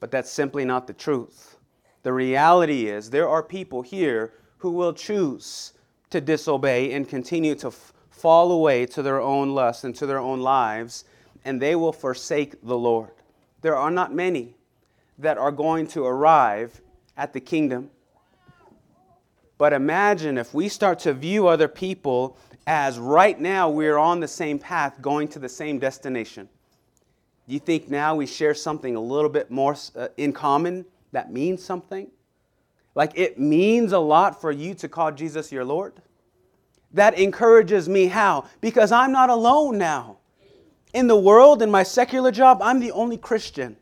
But 0.00 0.10
that's 0.10 0.30
simply 0.30 0.64
not 0.64 0.86
the 0.86 0.94
truth. 0.94 1.58
The 2.02 2.14
reality 2.14 2.86
is 2.86 3.10
there 3.10 3.28
are 3.28 3.42
people 3.42 3.82
here 3.82 4.32
who 4.56 4.70
will 4.70 4.94
choose 4.94 5.74
to 6.08 6.22
disobey 6.22 6.94
and 6.94 7.06
continue 7.06 7.54
to 7.56 7.66
f- 7.66 7.92
fall 8.08 8.52
away 8.52 8.86
to 8.86 9.02
their 9.02 9.20
own 9.20 9.50
lust 9.50 9.84
and 9.84 9.94
to 9.96 10.06
their 10.06 10.18
own 10.18 10.40
lives, 10.40 11.04
and 11.44 11.60
they 11.60 11.76
will 11.76 11.92
forsake 11.92 12.54
the 12.62 12.78
Lord. 12.78 13.10
There 13.60 13.76
are 13.76 13.90
not 13.90 14.14
many 14.14 14.54
that 15.18 15.36
are 15.36 15.52
going 15.52 15.88
to 15.88 16.06
arrive 16.06 16.80
at 17.18 17.34
the 17.34 17.40
kingdom 17.40 17.90
but 19.62 19.72
imagine 19.72 20.38
if 20.38 20.52
we 20.52 20.68
start 20.68 20.98
to 20.98 21.14
view 21.14 21.46
other 21.46 21.68
people 21.68 22.36
as 22.66 22.98
right 22.98 23.38
now 23.38 23.70
we're 23.70 23.96
on 23.96 24.18
the 24.18 24.26
same 24.26 24.58
path 24.58 25.00
going 25.00 25.28
to 25.28 25.38
the 25.38 25.48
same 25.48 25.78
destination. 25.78 26.48
Do 27.46 27.54
you 27.54 27.60
think 27.60 27.88
now 27.88 28.16
we 28.16 28.26
share 28.26 28.54
something 28.54 28.96
a 28.96 29.00
little 29.00 29.30
bit 29.30 29.52
more 29.52 29.76
uh, 29.94 30.08
in 30.16 30.32
common 30.32 30.84
that 31.12 31.32
means 31.32 31.62
something? 31.62 32.10
Like 32.96 33.12
it 33.14 33.38
means 33.38 33.92
a 33.92 34.00
lot 34.00 34.40
for 34.40 34.50
you 34.50 34.74
to 34.74 34.88
call 34.88 35.12
Jesus 35.12 35.52
your 35.52 35.64
Lord? 35.64 35.92
That 36.92 37.16
encourages 37.16 37.88
me. 37.88 38.06
How? 38.06 38.46
Because 38.60 38.90
I'm 38.90 39.12
not 39.12 39.30
alone 39.30 39.78
now. 39.78 40.16
In 40.92 41.06
the 41.06 41.16
world, 41.16 41.62
in 41.62 41.70
my 41.70 41.84
secular 41.84 42.32
job, 42.32 42.58
I'm 42.62 42.80
the 42.80 42.90
only 42.90 43.16
Christian. 43.16 43.76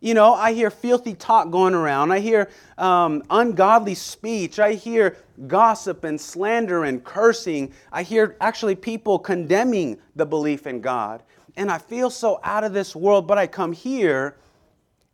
You 0.00 0.14
know, 0.14 0.32
I 0.32 0.54
hear 0.54 0.70
filthy 0.70 1.14
talk 1.14 1.50
going 1.50 1.74
around. 1.74 2.10
I 2.10 2.20
hear 2.20 2.48
um, 2.78 3.22
ungodly 3.28 3.94
speech. 3.94 4.58
I 4.58 4.72
hear 4.72 5.18
gossip 5.46 6.04
and 6.04 6.18
slander 6.18 6.84
and 6.84 7.04
cursing. 7.04 7.72
I 7.92 8.02
hear 8.02 8.36
actually 8.40 8.76
people 8.76 9.18
condemning 9.18 9.98
the 10.16 10.24
belief 10.24 10.66
in 10.66 10.80
God. 10.80 11.22
And 11.56 11.70
I 11.70 11.76
feel 11.76 12.08
so 12.08 12.40
out 12.42 12.64
of 12.64 12.72
this 12.72 12.96
world, 12.96 13.26
but 13.26 13.36
I 13.36 13.46
come 13.46 13.72
here 13.72 14.36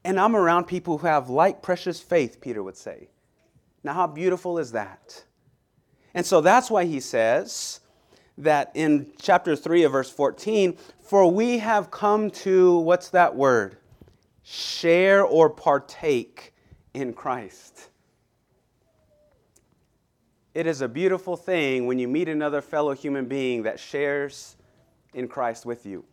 and 0.04 0.20
I'm 0.20 0.36
around 0.36 0.66
people 0.66 0.98
who 0.98 1.06
have 1.08 1.28
like 1.28 1.62
precious 1.62 2.00
faith, 2.00 2.40
Peter 2.40 2.62
would 2.62 2.76
say. 2.76 3.08
Now, 3.82 3.94
how 3.94 4.06
beautiful 4.06 4.58
is 4.58 4.70
that? 4.72 5.24
And 6.14 6.24
so 6.24 6.40
that's 6.40 6.70
why 6.70 6.84
he 6.84 7.00
says 7.00 7.80
that 8.38 8.70
in 8.74 9.08
chapter 9.20 9.56
3 9.56 9.82
of 9.82 9.92
verse 9.92 10.10
14, 10.10 10.76
for 11.02 11.30
we 11.30 11.58
have 11.58 11.90
come 11.90 12.30
to, 12.30 12.78
what's 12.78 13.10
that 13.10 13.34
word? 13.34 13.78
Share 14.48 15.24
or 15.24 15.50
partake 15.50 16.54
in 16.94 17.12
Christ. 17.12 17.88
It 20.54 20.68
is 20.68 20.82
a 20.82 20.88
beautiful 20.88 21.36
thing 21.36 21.86
when 21.86 21.98
you 21.98 22.06
meet 22.06 22.28
another 22.28 22.60
fellow 22.60 22.94
human 22.94 23.26
being 23.26 23.64
that 23.64 23.80
shares 23.80 24.56
in 25.14 25.26
Christ 25.26 25.66
with 25.66 25.84
you. 25.84 26.04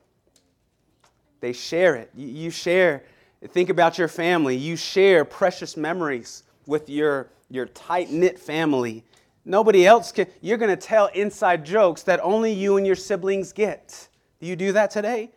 They 1.42 1.54
share 1.54 1.96
it. 1.96 2.10
You 2.16 2.50
share, 2.50 3.04
think 3.50 3.70
about 3.70 4.00
your 4.00 4.08
family. 4.08 4.58
You 4.58 4.78
share 4.78 5.24
precious 5.26 5.78
memories 5.78 6.42
with 6.66 6.90
your, 6.90 7.30
your 7.50 7.68
tight 7.68 8.10
knit 8.10 8.40
family. 8.40 9.04
Nobody 9.46 9.86
else 9.86 10.12
can, 10.12 10.26
you're 10.42 10.58
going 10.58 10.76
to 10.76 10.88
tell 10.88 11.06
inside 11.14 11.64
jokes 11.64 12.02
that 12.04 12.20
only 12.24 12.52
you 12.52 12.78
and 12.78 12.88
your 12.88 12.96
siblings 12.96 13.54
get. 13.54 14.08
Do 14.40 14.48
you 14.48 14.56
do 14.56 14.72
that 14.72 14.90
today? 14.90 15.30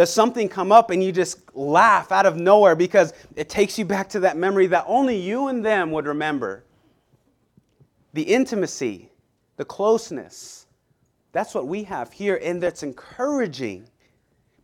Does 0.00 0.10
something 0.10 0.48
come 0.48 0.72
up 0.72 0.88
and 0.88 1.04
you 1.04 1.12
just 1.12 1.54
laugh 1.54 2.10
out 2.10 2.24
of 2.24 2.34
nowhere 2.34 2.74
because 2.74 3.12
it 3.36 3.50
takes 3.50 3.78
you 3.78 3.84
back 3.84 4.08
to 4.08 4.20
that 4.20 4.34
memory 4.34 4.66
that 4.68 4.86
only 4.86 5.14
you 5.14 5.48
and 5.48 5.62
them 5.62 5.90
would 5.90 6.06
remember? 6.06 6.64
The 8.14 8.22
intimacy, 8.22 9.10
the 9.58 9.64
closeness, 9.66 10.64
that's 11.32 11.54
what 11.54 11.66
we 11.66 11.82
have 11.82 12.14
here, 12.14 12.40
and 12.42 12.62
that's 12.62 12.82
encouraging 12.82 13.90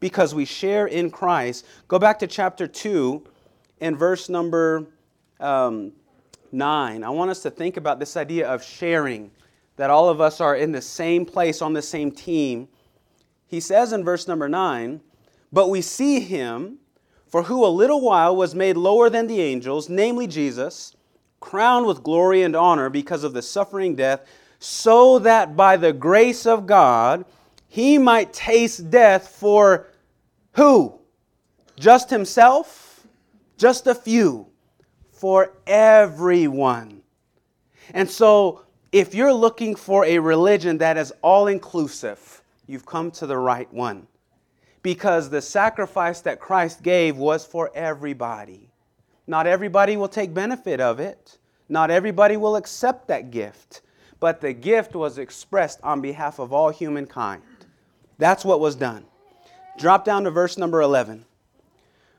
because 0.00 0.34
we 0.34 0.46
share 0.46 0.86
in 0.86 1.10
Christ. 1.10 1.66
Go 1.86 1.98
back 1.98 2.18
to 2.20 2.26
chapter 2.26 2.66
2 2.66 3.22
and 3.82 3.94
verse 3.94 4.30
number 4.30 4.86
um, 5.38 5.92
9. 6.50 7.04
I 7.04 7.10
want 7.10 7.30
us 7.30 7.42
to 7.42 7.50
think 7.50 7.76
about 7.76 8.00
this 8.00 8.16
idea 8.16 8.48
of 8.48 8.64
sharing, 8.64 9.30
that 9.76 9.90
all 9.90 10.08
of 10.08 10.18
us 10.18 10.40
are 10.40 10.56
in 10.56 10.72
the 10.72 10.80
same 10.80 11.26
place 11.26 11.60
on 11.60 11.74
the 11.74 11.82
same 11.82 12.10
team. 12.10 12.68
He 13.48 13.60
says 13.60 13.92
in 13.92 14.02
verse 14.02 14.26
number 14.26 14.48
9, 14.48 15.02
but 15.52 15.68
we 15.68 15.80
see 15.80 16.20
him, 16.20 16.78
for 17.26 17.44
who 17.44 17.64
a 17.64 17.68
little 17.68 18.00
while 18.00 18.34
was 18.34 18.54
made 18.54 18.76
lower 18.76 19.10
than 19.10 19.26
the 19.26 19.40
angels, 19.40 19.88
namely 19.88 20.26
Jesus, 20.26 20.94
crowned 21.40 21.86
with 21.86 22.02
glory 22.02 22.42
and 22.42 22.56
honor 22.56 22.88
because 22.88 23.24
of 23.24 23.32
the 23.32 23.42
suffering 23.42 23.94
death, 23.94 24.20
so 24.58 25.18
that 25.18 25.56
by 25.56 25.76
the 25.76 25.92
grace 25.92 26.46
of 26.46 26.66
God 26.66 27.24
he 27.68 27.98
might 27.98 28.32
taste 28.32 28.90
death 28.90 29.28
for 29.28 29.88
who? 30.52 30.98
Just 31.78 32.08
himself? 32.08 33.06
Just 33.58 33.86
a 33.86 33.94
few? 33.94 34.46
For 35.10 35.52
everyone. 35.66 37.02
And 37.92 38.10
so, 38.10 38.62
if 38.92 39.14
you're 39.14 39.32
looking 39.32 39.74
for 39.74 40.04
a 40.04 40.18
religion 40.18 40.78
that 40.78 40.96
is 40.96 41.12
all 41.22 41.48
inclusive, 41.48 42.42
you've 42.66 42.86
come 42.86 43.10
to 43.12 43.26
the 43.26 43.36
right 43.36 43.70
one 43.72 44.06
because 44.86 45.30
the 45.30 45.42
sacrifice 45.42 46.20
that 46.20 46.38
Christ 46.38 46.80
gave 46.80 47.16
was 47.16 47.44
for 47.44 47.72
everybody. 47.74 48.70
Not 49.26 49.48
everybody 49.48 49.96
will 49.96 50.06
take 50.06 50.32
benefit 50.32 50.80
of 50.80 51.00
it, 51.00 51.38
not 51.68 51.90
everybody 51.90 52.36
will 52.36 52.54
accept 52.54 53.08
that 53.08 53.32
gift. 53.32 53.82
but 54.20 54.40
the 54.40 54.52
gift 54.52 54.94
was 54.94 55.18
expressed 55.18 55.80
on 55.82 56.00
behalf 56.00 56.38
of 56.38 56.52
all 56.52 56.70
humankind. 56.70 57.42
That's 58.16 58.44
what 58.44 58.60
was 58.60 58.76
done. 58.76 59.04
Drop 59.76 60.04
down 60.04 60.22
to 60.22 60.30
verse 60.30 60.56
number 60.56 60.80
11. 60.80 61.24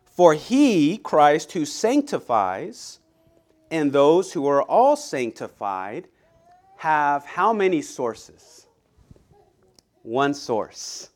For 0.05 0.33
he, 0.33 0.97
Christ, 0.97 1.53
who 1.53 1.65
sanctifies, 1.65 3.00
and 3.71 3.93
those 3.93 4.33
who 4.33 4.45
are 4.45 4.62
all 4.62 4.97
sanctified, 4.97 6.09
have 6.75 7.25
how 7.25 7.53
many 7.53 7.81
sources? 7.81 8.67
One 10.03 10.33
source. 10.33 11.09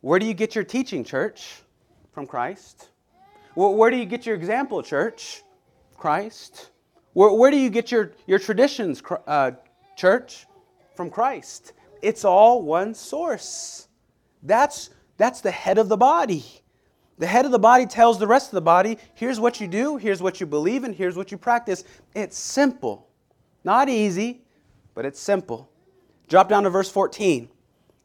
Where 0.00 0.18
do 0.18 0.26
you 0.26 0.34
get 0.34 0.54
your 0.54 0.64
teaching, 0.64 1.04
church? 1.04 1.62
From 2.12 2.26
Christ. 2.26 2.88
Where 3.54 3.90
do 3.90 3.96
you 3.96 4.06
get 4.06 4.24
your 4.24 4.34
example, 4.34 4.82
church? 4.82 5.42
Christ. 5.96 6.70
Where, 7.12 7.32
where 7.32 7.50
do 7.50 7.58
you 7.58 7.68
get 7.68 7.90
your, 7.90 8.12
your 8.26 8.38
traditions, 8.38 9.02
uh, 9.26 9.52
church? 9.96 10.46
From 10.94 11.10
Christ. 11.10 11.74
It's 12.02 12.24
all 12.24 12.62
one 12.62 12.94
source. 12.94 13.88
That's, 14.42 14.90
that's 15.18 15.40
the 15.42 15.50
head 15.50 15.76
of 15.76 15.88
the 15.88 15.96
body. 15.96 16.44
The 17.18 17.26
head 17.26 17.44
of 17.44 17.50
the 17.50 17.58
body 17.58 17.84
tells 17.84 18.18
the 18.18 18.26
rest 18.26 18.48
of 18.48 18.54
the 18.54 18.62
body 18.62 18.96
here's 19.14 19.38
what 19.38 19.60
you 19.60 19.68
do, 19.68 19.98
here's 19.98 20.22
what 20.22 20.40
you 20.40 20.46
believe, 20.46 20.84
and 20.84 20.94
here's 20.94 21.16
what 21.16 21.30
you 21.30 21.36
practice. 21.36 21.84
It's 22.14 22.38
simple. 22.38 23.06
Not 23.62 23.90
easy, 23.90 24.40
but 24.94 25.04
it's 25.04 25.20
simple. 25.20 25.70
Drop 26.28 26.48
down 26.48 26.62
to 26.62 26.70
verse 26.70 26.88
14. 26.88 27.50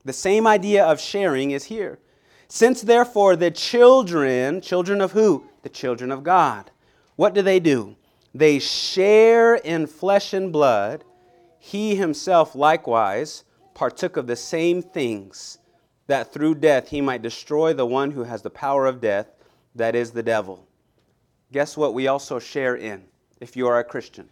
The 0.06 0.14
same 0.14 0.48
idea 0.48 0.86
of 0.86 1.02
sharing 1.02 1.52
is 1.52 1.66
here. 1.66 2.00
Since 2.48 2.84
therefore 2.84 3.36
the 3.36 3.52
children, 3.52 4.62
children 4.62 5.02
of 5.02 5.12
who? 5.12 5.46
The 5.64 5.70
children 5.70 6.12
of 6.12 6.24
God. 6.24 6.70
What 7.16 7.34
do 7.34 7.42
they 7.42 7.60
do? 7.60 7.96
They 8.34 8.60
share 8.60 9.56
in 9.56 9.88
flesh 9.88 10.34
and 10.34 10.54
blood. 10.54 11.04
He 11.58 11.96
himself 11.96 12.54
likewise 12.54 13.44
partook 13.74 14.16
of 14.16 14.28
the 14.28 14.36
same 14.36 14.82
things, 14.82 15.58
that 16.08 16.32
through 16.32 16.56
death 16.56 16.90
he 16.90 17.02
might 17.02 17.22
destroy 17.22 17.74
the 17.74 17.86
one 17.86 18.12
who 18.12 18.24
has 18.24 18.42
the 18.42 18.50
power 18.50 18.86
of 18.86 19.02
death, 19.02 19.28
that 19.76 19.96
is 19.96 20.12
the 20.12 20.24
devil. 20.24 20.66
Guess 21.52 21.76
what 21.76 21.94
we 21.94 22.08
also 22.08 22.40
share 22.40 22.76
in 22.76 23.04
if 23.42 23.56
you 23.56 23.68
are 23.68 23.80
a 23.80 23.84
Christian? 23.84 24.30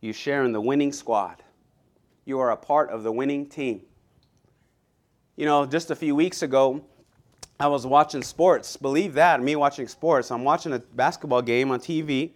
You 0.00 0.12
share 0.12 0.44
in 0.44 0.52
the 0.52 0.60
winning 0.60 0.92
squad. 0.92 1.42
You 2.24 2.38
are 2.40 2.50
a 2.50 2.56
part 2.56 2.90
of 2.90 3.02
the 3.02 3.12
winning 3.12 3.46
team. 3.46 3.82
You 5.36 5.46
know, 5.46 5.66
just 5.66 5.90
a 5.90 5.96
few 5.96 6.14
weeks 6.14 6.42
ago, 6.42 6.84
I 7.58 7.66
was 7.66 7.84
watching 7.84 8.22
sports. 8.22 8.76
Believe 8.76 9.14
that, 9.14 9.42
me 9.42 9.56
watching 9.56 9.88
sports. 9.88 10.30
I'm 10.30 10.44
watching 10.44 10.72
a 10.72 10.78
basketball 10.78 11.42
game 11.42 11.72
on 11.72 11.80
TV, 11.80 12.30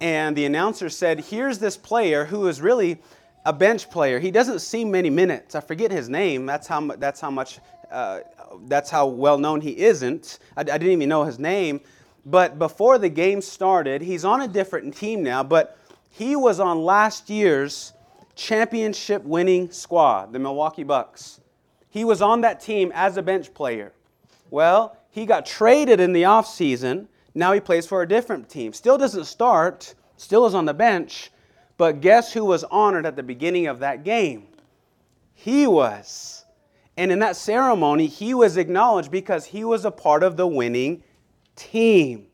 and 0.00 0.34
the 0.34 0.44
announcer 0.44 0.88
said, 0.88 1.20
Here's 1.20 1.60
this 1.60 1.76
player 1.76 2.24
who 2.24 2.48
is 2.48 2.60
really 2.60 3.00
a 3.44 3.52
bench 3.52 3.88
player. 3.90 4.18
He 4.18 4.32
doesn't 4.32 4.58
see 4.58 4.84
many 4.84 5.08
minutes. 5.08 5.54
I 5.54 5.60
forget 5.60 5.92
his 5.92 6.08
name. 6.08 6.44
That's 6.44 6.66
how, 6.66 6.80
that's 6.96 7.20
how 7.20 7.30
much, 7.30 7.60
uh, 7.92 8.20
that's 8.66 8.90
how 8.90 9.06
well 9.06 9.38
known 9.38 9.60
he 9.60 9.78
isn't. 9.78 10.40
I, 10.56 10.62
I 10.62 10.64
didn't 10.64 10.90
even 10.90 11.08
know 11.08 11.22
his 11.22 11.38
name. 11.38 11.80
But 12.26 12.58
before 12.58 12.98
the 12.98 13.08
game 13.08 13.40
started, 13.40 14.02
he's 14.02 14.24
on 14.24 14.40
a 14.40 14.48
different 14.48 14.96
team 14.96 15.22
now, 15.22 15.44
but 15.44 15.78
he 16.10 16.34
was 16.34 16.58
on 16.58 16.82
last 16.82 17.30
year's 17.30 17.92
championship 18.34 19.22
winning 19.22 19.70
squad, 19.70 20.32
the 20.32 20.40
Milwaukee 20.40 20.82
Bucks. 20.82 21.38
He 21.92 22.06
was 22.06 22.22
on 22.22 22.40
that 22.40 22.58
team 22.58 22.90
as 22.94 23.18
a 23.18 23.22
bench 23.22 23.52
player. 23.52 23.92
Well, 24.50 24.96
he 25.10 25.26
got 25.26 25.44
traded 25.44 26.00
in 26.00 26.14
the 26.14 26.22
offseason. 26.22 27.06
Now 27.34 27.52
he 27.52 27.60
plays 27.60 27.86
for 27.86 28.00
a 28.00 28.08
different 28.08 28.48
team. 28.48 28.72
Still 28.72 28.96
doesn't 28.96 29.26
start, 29.26 29.94
still 30.16 30.46
is 30.46 30.54
on 30.54 30.64
the 30.64 30.72
bench. 30.72 31.30
But 31.76 32.00
guess 32.00 32.32
who 32.32 32.46
was 32.46 32.64
honored 32.64 33.04
at 33.04 33.16
the 33.16 33.22
beginning 33.22 33.66
of 33.66 33.80
that 33.80 34.04
game? 34.04 34.46
He 35.34 35.66
was. 35.66 36.46
And 36.96 37.12
in 37.12 37.18
that 37.18 37.36
ceremony, 37.36 38.06
he 38.06 38.32
was 38.32 38.56
acknowledged 38.56 39.10
because 39.10 39.44
he 39.44 39.62
was 39.62 39.84
a 39.84 39.90
part 39.90 40.22
of 40.22 40.38
the 40.38 40.46
winning 40.46 41.02
team. 41.56 42.28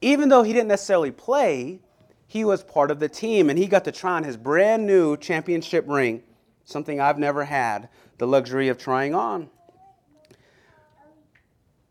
Even 0.00 0.30
though 0.30 0.42
he 0.42 0.52
didn't 0.52 0.68
necessarily 0.68 1.12
play, 1.12 1.78
he 2.26 2.44
was 2.44 2.64
part 2.64 2.90
of 2.90 2.98
the 2.98 3.08
team 3.08 3.50
and 3.50 3.56
he 3.56 3.68
got 3.68 3.84
to 3.84 3.92
try 3.92 4.14
on 4.14 4.24
his 4.24 4.36
brand 4.36 4.84
new 4.84 5.16
championship 5.16 5.84
ring, 5.86 6.24
something 6.64 7.00
I've 7.00 7.20
never 7.20 7.44
had 7.44 7.88
the 8.18 8.26
luxury 8.26 8.68
of 8.68 8.78
trying 8.78 9.14
on. 9.14 9.48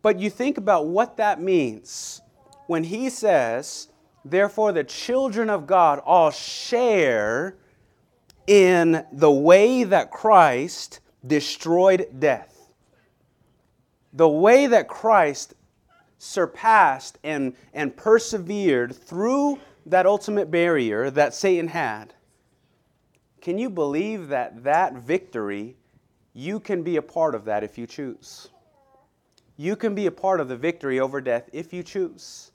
But 0.02 0.20
you 0.20 0.30
think 0.30 0.58
about 0.58 0.88
what 0.88 1.18
that 1.18 1.42
means 1.42 2.22
when 2.68 2.84
he 2.84 3.10
says, 3.10 3.88
Therefore, 4.26 4.72
the 4.72 4.84
children 4.84 5.50
of 5.50 5.68
God 5.68 6.00
all 6.06 6.32
share 6.32 7.58
in 8.48 9.06
the 9.12 9.32
way 9.32 9.84
that 9.84 10.12
Christ 10.12 11.00
destroyed 11.26 12.08
death. 12.20 12.72
The 14.14 14.30
way 14.30 14.68
that 14.68 14.88
Christ 14.88 15.56
surpassed 16.18 17.20
and, 17.24 17.54
and 17.74 17.96
persevered 17.96 18.96
through 18.96 19.60
that 19.86 20.06
ultimate 20.06 20.50
barrier 20.50 21.10
that 21.10 21.34
Satan 21.34 21.68
had. 21.68 22.14
Can 23.42 23.58
you 23.58 23.70
believe 23.70 24.30
that 24.30 24.64
that 24.64 24.94
victory, 24.94 25.76
you 26.34 26.60
can 26.60 26.84
be 26.84 26.98
a 26.98 27.02
part 27.02 27.36
of 27.36 27.46
that 27.46 27.64
if 27.64 27.78
you 27.78 27.88
choose? 27.88 28.50
you 29.58 29.76
can 29.76 29.94
be 29.94 30.08
a 30.08 30.12
part 30.12 30.40
of 30.40 30.48
the 30.48 30.58
victory 30.58 31.00
over 31.00 31.22
death 31.22 31.50
if 31.54 31.74
you 31.74 31.84
choose. 31.84 32.52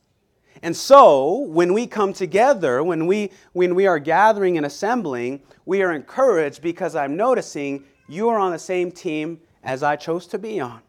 And 0.62 0.76
so, 0.76 1.38
when 1.42 1.72
we 1.72 1.86
come 1.86 2.12
together, 2.12 2.82
when 2.82 3.06
we, 3.06 3.30
when 3.52 3.76
we 3.76 3.86
are 3.86 4.00
gathering 4.00 4.56
and 4.56 4.66
assembling, 4.66 5.40
we 5.66 5.82
are 5.82 5.92
encouraged 5.92 6.62
because 6.62 6.96
I'm 6.96 7.16
noticing 7.16 7.84
you 8.08 8.28
are 8.28 8.38
on 8.38 8.50
the 8.50 8.58
same 8.58 8.90
team 8.90 9.40
as 9.62 9.82
I 9.84 9.94
chose 9.94 10.26
to 10.28 10.38
be 10.38 10.58
on. 10.58 10.80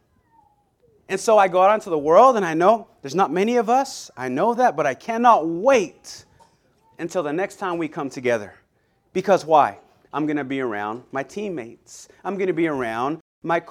And 1.08 1.20
so 1.20 1.38
I 1.38 1.48
go 1.48 1.62
out 1.62 1.74
into 1.74 1.90
the 1.90 1.98
world 1.98 2.36
and 2.36 2.46
I 2.46 2.54
know 2.54 2.88
there's 3.02 3.16
not 3.16 3.32
many 3.32 3.58
of 3.58 3.70
us. 3.70 4.10
I 4.16 4.30
know 4.30 4.54
that, 4.56 4.76
but 4.76 4.86
I 4.86 4.94
cannot 4.94 5.48
wait 5.48 6.26
until 6.98 7.24
the 7.24 7.34
next 7.34 7.58
time 7.58 7.78
we 7.78 7.88
come 7.88 8.10
together. 8.10 8.56
Because 9.14 9.46
why? 9.46 9.80
I'm 10.14 10.26
going 10.26 10.38
to 10.38 10.44
be 10.44 10.60
around 10.60 11.04
my 11.12 11.24
teammates. 11.24 12.08
I'm 12.24 12.36
going 12.36 12.48
to 12.48 12.54
be 12.54 12.68
around 12.68 13.20
my 13.44 13.64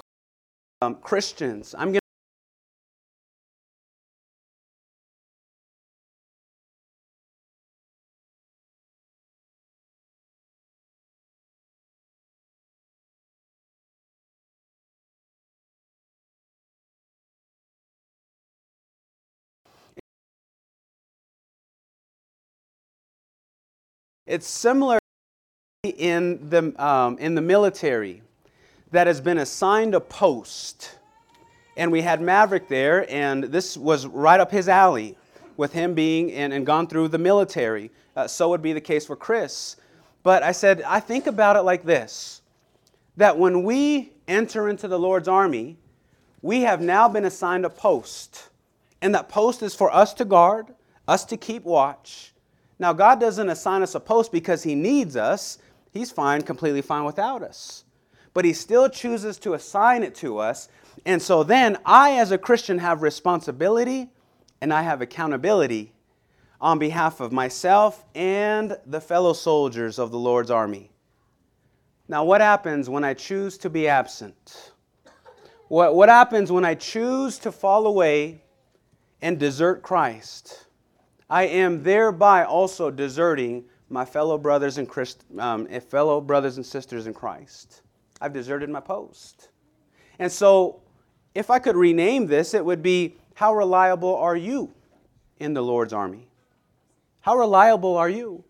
um, 0.83 0.95
Christians. 0.97 1.75
I'm 1.77 1.89
going 1.89 2.01
It's 24.29 24.47
similar 24.47 24.99
in 25.85 26.51
the, 26.51 26.75
um, 26.85 27.17
in 27.19 27.37
the 27.37 27.41
military 27.41 28.21
that 28.91 29.07
has 29.07 29.21
been 29.21 29.39
assigned 29.39 29.95
a 29.95 30.01
post. 30.01 30.99
And 31.77 31.93
we 31.93 32.03
had 32.03 32.21
Maverick 32.21 32.67
there, 32.67 33.09
and 33.09 33.45
this 33.45 33.77
was 33.77 34.05
right 34.05 34.41
up 34.41 34.51
his 34.51 34.69
alley 34.69 35.17
with 35.57 35.73
him 35.73 35.95
being 35.95 36.31
in 36.31 36.51
and 36.51 36.67
gone 36.67 36.89
through 36.89 37.07
the 37.07 37.19
military. 37.19 37.93
Uh, 38.17 38.27
so 38.27 38.49
would 38.49 38.61
be 38.61 38.73
the 38.73 38.81
case 38.81 39.07
for 39.07 39.15
Chris. 39.15 39.77
But 40.25 40.43
I 40.43 40.51
said, 40.51 40.83
I 40.83 40.99
think 40.99 41.29
about 41.29 41.55
it 41.55 41.63
like 41.63 41.85
this 41.85 42.43
that 43.17 43.39
when 43.39 43.63
we 43.63 44.13
enter 44.27 44.69
into 44.69 44.89
the 44.89 44.99
Lord's 44.99 45.29
army, 45.29 45.77
we 46.43 46.63
have 46.63 46.81
now 46.81 47.09
been 47.09 47.25
assigned 47.25 47.65
a 47.65 47.71
post. 47.71 48.49
And 49.01 49.15
that 49.15 49.29
post 49.29 49.63
is 49.63 49.77
for 49.77 49.95
us 49.95 50.13
to 50.15 50.25
guard, 50.25 50.67
us 51.07 51.25
to 51.27 51.37
keep 51.37 51.63
watch, 51.63 52.33
now, 52.79 52.93
God 52.93 53.19
doesn't 53.19 53.49
assign 53.49 53.83
us 53.83 53.95
a 53.95 54.01
post 54.01 54.31
because 54.31 54.63
He 54.63 54.75
needs 54.75 55.17
us. 55.17 55.59
He's 55.91 56.11
fine, 56.11 56.43
completely 56.43 56.83
fine 56.83 57.05
without 57.05 57.43
us. 57.43 57.85
But 58.35 58.45
He 58.45 58.53
still 58.53 58.89
chooses 58.89 59.39
to 59.39 59.55
assign 59.55 60.03
it 60.03 60.15
to 60.17 60.39
us. 60.39 60.69
And 61.05 61.21
so 61.21 61.43
then 61.43 61.79
I, 61.85 62.13
as 62.19 62.31
a 62.31 62.39
Christian, 62.39 62.79
have 62.79 63.03
responsibility 63.03 64.11
and 64.61 64.73
I 64.73 64.83
have 64.83 65.01
accountability 65.01 65.93
on 66.61 66.79
behalf 66.79 67.21
of 67.21 67.33
myself 67.33 68.05
and 68.15 68.77
the 68.87 69.01
fellow 69.01 69.33
soldiers 69.33 69.99
of 69.99 70.11
the 70.11 70.19
Lord's 70.19 70.51
army. 70.51 70.91
Now, 72.09 72.25
what 72.25 72.41
happens 72.41 72.89
when 72.89 73.05
I 73.05 73.15
choose 73.15 73.59
to 73.59 73.71
be 73.71 73.87
absent? 73.87 74.73
What, 75.69 75.95
what 75.95 76.09
happens 76.09 76.51
when 76.51 76.65
I 76.65 76.75
choose 76.75 77.39
to 77.41 77.53
fall 77.53 77.87
away 77.87 78.43
and 79.21 79.39
desert 79.39 79.83
Christ? 79.83 80.67
I 81.29 81.45
am 81.45 81.83
thereby 81.83 82.45
also 82.45 82.91
deserting 82.91 83.65
my 83.89 84.05
fellow 84.05 84.39
brothers 84.39 84.79
and 84.79 84.89
Christ, 84.89 85.25
um, 85.39 85.67
eh, 85.71 85.81
fellow 85.81 86.21
brothers 86.21 86.57
and 86.57 86.67
sisters 86.67 87.07
in 87.07 87.15
Christ. 87.15 87.83
I've 88.21 88.33
deserted 88.33 88.69
my 88.69 88.81
post. 88.81 89.49
And 90.19 90.31
so, 90.31 90.81
if 91.35 91.51
I 91.51 91.59
could 91.59 91.77
rename 91.77 92.27
this, 92.27 92.55
it 92.55 92.65
would 92.65 92.83
be 92.83 93.17
How 93.35 93.55
reliable 93.55 94.17
are 94.17 94.37
you 94.37 94.73
in 95.39 95.55
the 95.55 95.63
Lord's 95.63 95.93
army? 95.93 96.27
How 97.21 97.37
reliable 97.37 97.97
are 97.97 98.09
you? 98.09 98.45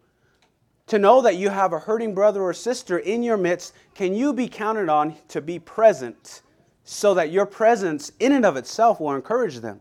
to 0.89 0.99
know 0.99 1.21
that 1.23 1.37
you 1.37 1.51
have 1.51 1.73
a 1.73 1.79
hurting 1.79 2.15
brother 2.15 2.43
or 2.43 2.53
sister 2.53 2.99
in 2.99 3.23
your 3.23 3.37
midst, 3.37 3.75
can 3.95 4.15
you 4.15 4.33
be 4.33 4.49
counted 4.49 4.89
on 4.89 5.15
to 5.29 5.41
be 5.41 5.59
present 5.59 6.43
so 6.85 7.15
that 7.15 7.31
your 7.31 7.47
presence 7.47 8.11
in 8.21 8.33
and 8.33 8.45
of 8.45 8.57
itself 8.57 8.99
will 8.99 9.15
encourage 9.15 9.57
them? 9.57 9.81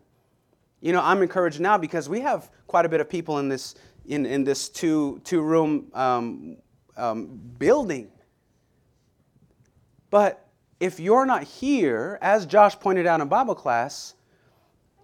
You 0.82 0.92
know, 0.92 1.02
I'm 1.02 1.22
encouraged 1.22 1.60
now 1.60 1.78
because 1.78 2.08
we 2.10 2.20
have 2.22 2.52
quite 2.68 2.86
a 2.86 2.90
bit 2.90 3.00
of 3.00 3.10
people 3.10 3.40
in 3.40 3.48
this 3.48 3.76
in, 4.08 4.26
in 4.26 4.44
this 4.44 4.70
two 4.70 5.22
two 5.24 5.42
room 5.42 5.88
um, 5.94 6.58
um, 6.96 7.40
building. 7.60 8.10
But 10.10 10.48
if 10.80 11.00
you're 11.00 11.26
not 11.26 11.44
here, 11.44 12.18
as 12.22 12.46
Josh 12.46 12.80
pointed 12.80 13.06
out 13.06 13.22
in 13.22 13.28
Bible 13.28 13.56
class, 13.56 14.16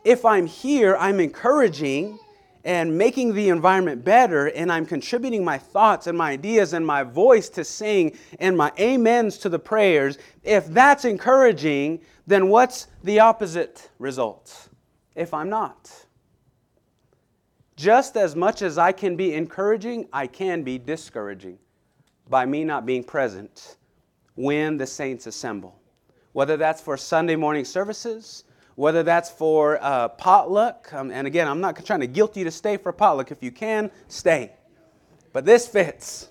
if 0.04 0.26
I'm 0.26 0.46
here, 0.46 0.96
I'm 0.98 1.20
encouraging 1.20 2.20
and 2.66 2.98
making 2.98 3.34
the 3.34 3.50
environment 3.50 4.06
better, 4.06 4.48
and 4.48 4.72
I'm 4.72 4.86
contributing 4.86 5.44
my 5.44 5.58
thoughts 5.58 6.08
and 6.08 6.18
my 6.18 6.32
ideas 6.32 6.72
and 6.72 6.86
my 6.86 7.04
voice 7.04 7.50
to 7.50 7.63
sing 7.63 8.18
and 8.39 8.56
my 8.56 8.72
amens 8.80 9.38
to 9.39 9.50
the 9.50 9.60
prayers, 9.60 10.18
if 10.44 10.68
that's 10.68 11.04
encouraging, 11.04 12.00
then 12.26 12.48
what's 12.48 12.88
the 13.04 13.20
opposite 13.20 13.89
result 14.00 14.70
if 15.16 15.34
I'm 15.34 15.50
not? 15.50 16.03
Just 17.75 18.17
as 18.17 18.36
much 18.36 18.62
as 18.62 18.77
I 18.77 18.91
can 18.91 19.15
be 19.15 19.33
encouraging, 19.33 20.07
I 20.13 20.27
can 20.27 20.63
be 20.63 20.77
discouraging 20.77 21.57
by 22.29 22.45
me 22.45 22.63
not 22.63 22.86
being 22.86 23.03
present 23.03 23.77
when 24.36 24.77
the 24.77 24.86
saints 24.86 25.25
assemble. 25.27 25.79
Whether 26.33 26.57
that's 26.57 26.81
for 26.81 26.97
Sunday 26.97 27.36
morning 27.36 27.65
services, 27.65 28.43
whether 28.75 29.03
that's 29.03 29.29
for 29.29 29.79
uh, 29.81 30.09
potluck, 30.09 30.91
um, 30.93 31.12
and 31.12 31.27
again, 31.27 31.47
I'm 31.47 31.62
not 31.62 31.83
trying 31.86 31.99
to 31.99 32.07
guilt 32.07 32.38
you 32.38 32.43
to 32.43 32.51
stay 32.51 32.77
for 32.77 32.91
potluck. 32.91 33.31
If 33.31 33.43
you 33.43 33.51
can, 33.51 33.91
stay. 34.07 34.51
But 35.31 35.45
this 35.45 35.67
fits. 35.67 36.29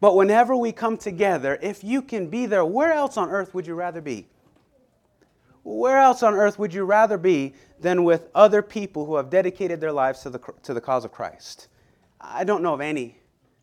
But 0.00 0.14
whenever 0.14 0.54
we 0.56 0.72
come 0.72 0.96
together, 0.98 1.58
if 1.62 1.82
you 1.82 2.02
can 2.02 2.28
be 2.28 2.46
there, 2.46 2.64
where 2.64 2.92
else 2.92 3.16
on 3.16 3.30
earth 3.30 3.54
would 3.54 3.66
you 3.66 3.74
rather 3.74 4.00
be? 4.00 4.28
Where 5.66 5.98
else 5.98 6.22
on 6.22 6.34
earth 6.34 6.60
would 6.60 6.72
you 6.72 6.84
rather 6.84 7.18
be 7.18 7.54
than 7.80 8.04
with 8.04 8.28
other 8.36 8.62
people 8.62 9.04
who 9.04 9.16
have 9.16 9.30
dedicated 9.30 9.80
their 9.80 9.90
lives 9.90 10.20
to 10.20 10.30
the, 10.30 10.38
to 10.62 10.72
the 10.72 10.80
cause 10.80 11.04
of 11.04 11.10
Christ? 11.10 11.66
I 12.20 12.44
don't 12.44 12.62
know 12.62 12.72
of 12.72 12.80
any. 12.80 13.18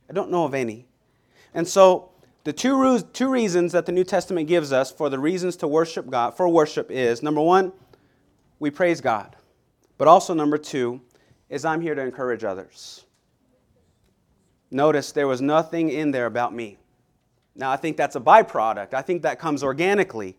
I 0.10 0.14
don't 0.14 0.30
know 0.30 0.44
of 0.44 0.54
any. 0.54 0.86
And 1.54 1.66
so, 1.66 2.12
the 2.44 2.52
two, 2.52 3.00
two 3.14 3.30
reasons 3.30 3.72
that 3.72 3.86
the 3.86 3.94
New 3.94 4.04
Testament 4.04 4.50
gives 4.50 4.74
us 4.74 4.92
for 4.92 5.10
the 5.10 5.18
reasons 5.18 5.56
to 5.58 5.68
worship 5.68 6.10
God, 6.10 6.36
for 6.36 6.50
worship 6.50 6.92
is 6.92 7.24
number 7.24 7.40
one, 7.40 7.72
we 8.60 8.70
praise 8.70 9.00
God. 9.00 9.38
But 9.98 10.10
also, 10.10 10.34
number 10.34 10.58
two, 10.58 11.00
is 11.48 11.64
I'm 11.64 11.80
here 11.80 11.96
to 11.96 12.02
encourage 12.02 12.44
others. 12.44 13.06
Notice 14.72 15.14
there 15.14 15.30
was 15.30 15.40
nothing 15.40 15.88
in 15.88 16.12
there 16.12 16.26
about 16.26 16.54
me. 16.54 16.78
Now, 17.56 17.72
I 17.72 17.78
think 17.78 17.96
that's 17.96 18.18
a 18.18 18.22
byproduct. 18.22 18.94
I 18.94 19.02
think 19.02 19.22
that 19.22 19.40
comes 19.40 19.64
organically. 19.64 20.36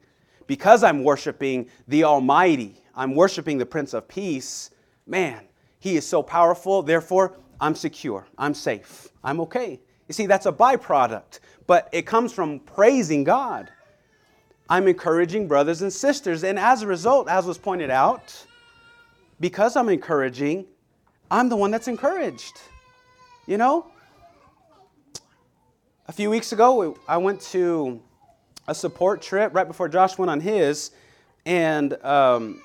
Because 0.47 0.83
I'm 0.83 1.03
worshiping 1.05 1.69
the 1.89 2.05
Almighty, 2.05 2.77
I'm 2.95 3.15
worshiping 3.15 3.59
the 3.59 3.67
Prince 3.67 3.95
of 3.95 4.07
Peace. 4.09 4.71
Man, 5.07 5.41
He 5.79 5.97
is 5.97 6.07
so 6.07 6.23
powerful, 6.23 6.83
therefore, 6.83 7.37
I'm 7.61 7.75
secure, 7.75 8.27
I'm 8.37 8.55
safe, 8.55 9.09
I'm 9.23 9.41
okay. 9.41 9.81
You 10.09 10.13
see, 10.13 10.27
that's 10.27 10.47
a 10.47 10.53
byproduct 10.53 11.41
but 11.67 11.89
it 11.93 12.03
comes 12.03 12.33
from 12.33 12.61
praising 12.61 13.25
God. 13.25 13.71
I'm 14.69 14.89
encouraging 14.89 15.49
brothers 15.49 15.83
and 15.83 15.93
sisters. 15.93 16.45
And 16.45 16.59
as 16.59 16.83
a 16.83 16.87
result, 16.87 17.29
as 17.29 17.47
was 17.47 17.59
pointed 17.59 17.91
out, 17.91 18.47
because 19.41 19.77
I'm 19.77 19.89
encouraging, 19.89 20.67
I'm 21.31 21.49
the 21.49 21.57
one 21.57 21.71
that's 21.71 21.89
encouraged. 21.89 22.61
You 23.47 23.59
know? 23.59 23.87
A 26.07 26.13
few 26.13 26.31
weeks 26.31 26.53
ago, 26.53 26.99
I 27.09 27.17
went 27.17 27.41
to 27.53 28.01
a 28.67 28.75
support 28.75 29.23
trip 29.23 29.55
right 29.55 29.67
before 29.67 29.89
Josh 29.89 30.17
went 30.19 30.31
on 30.31 30.41
his, 30.41 30.91
and 31.47 31.93
um, 32.05 32.63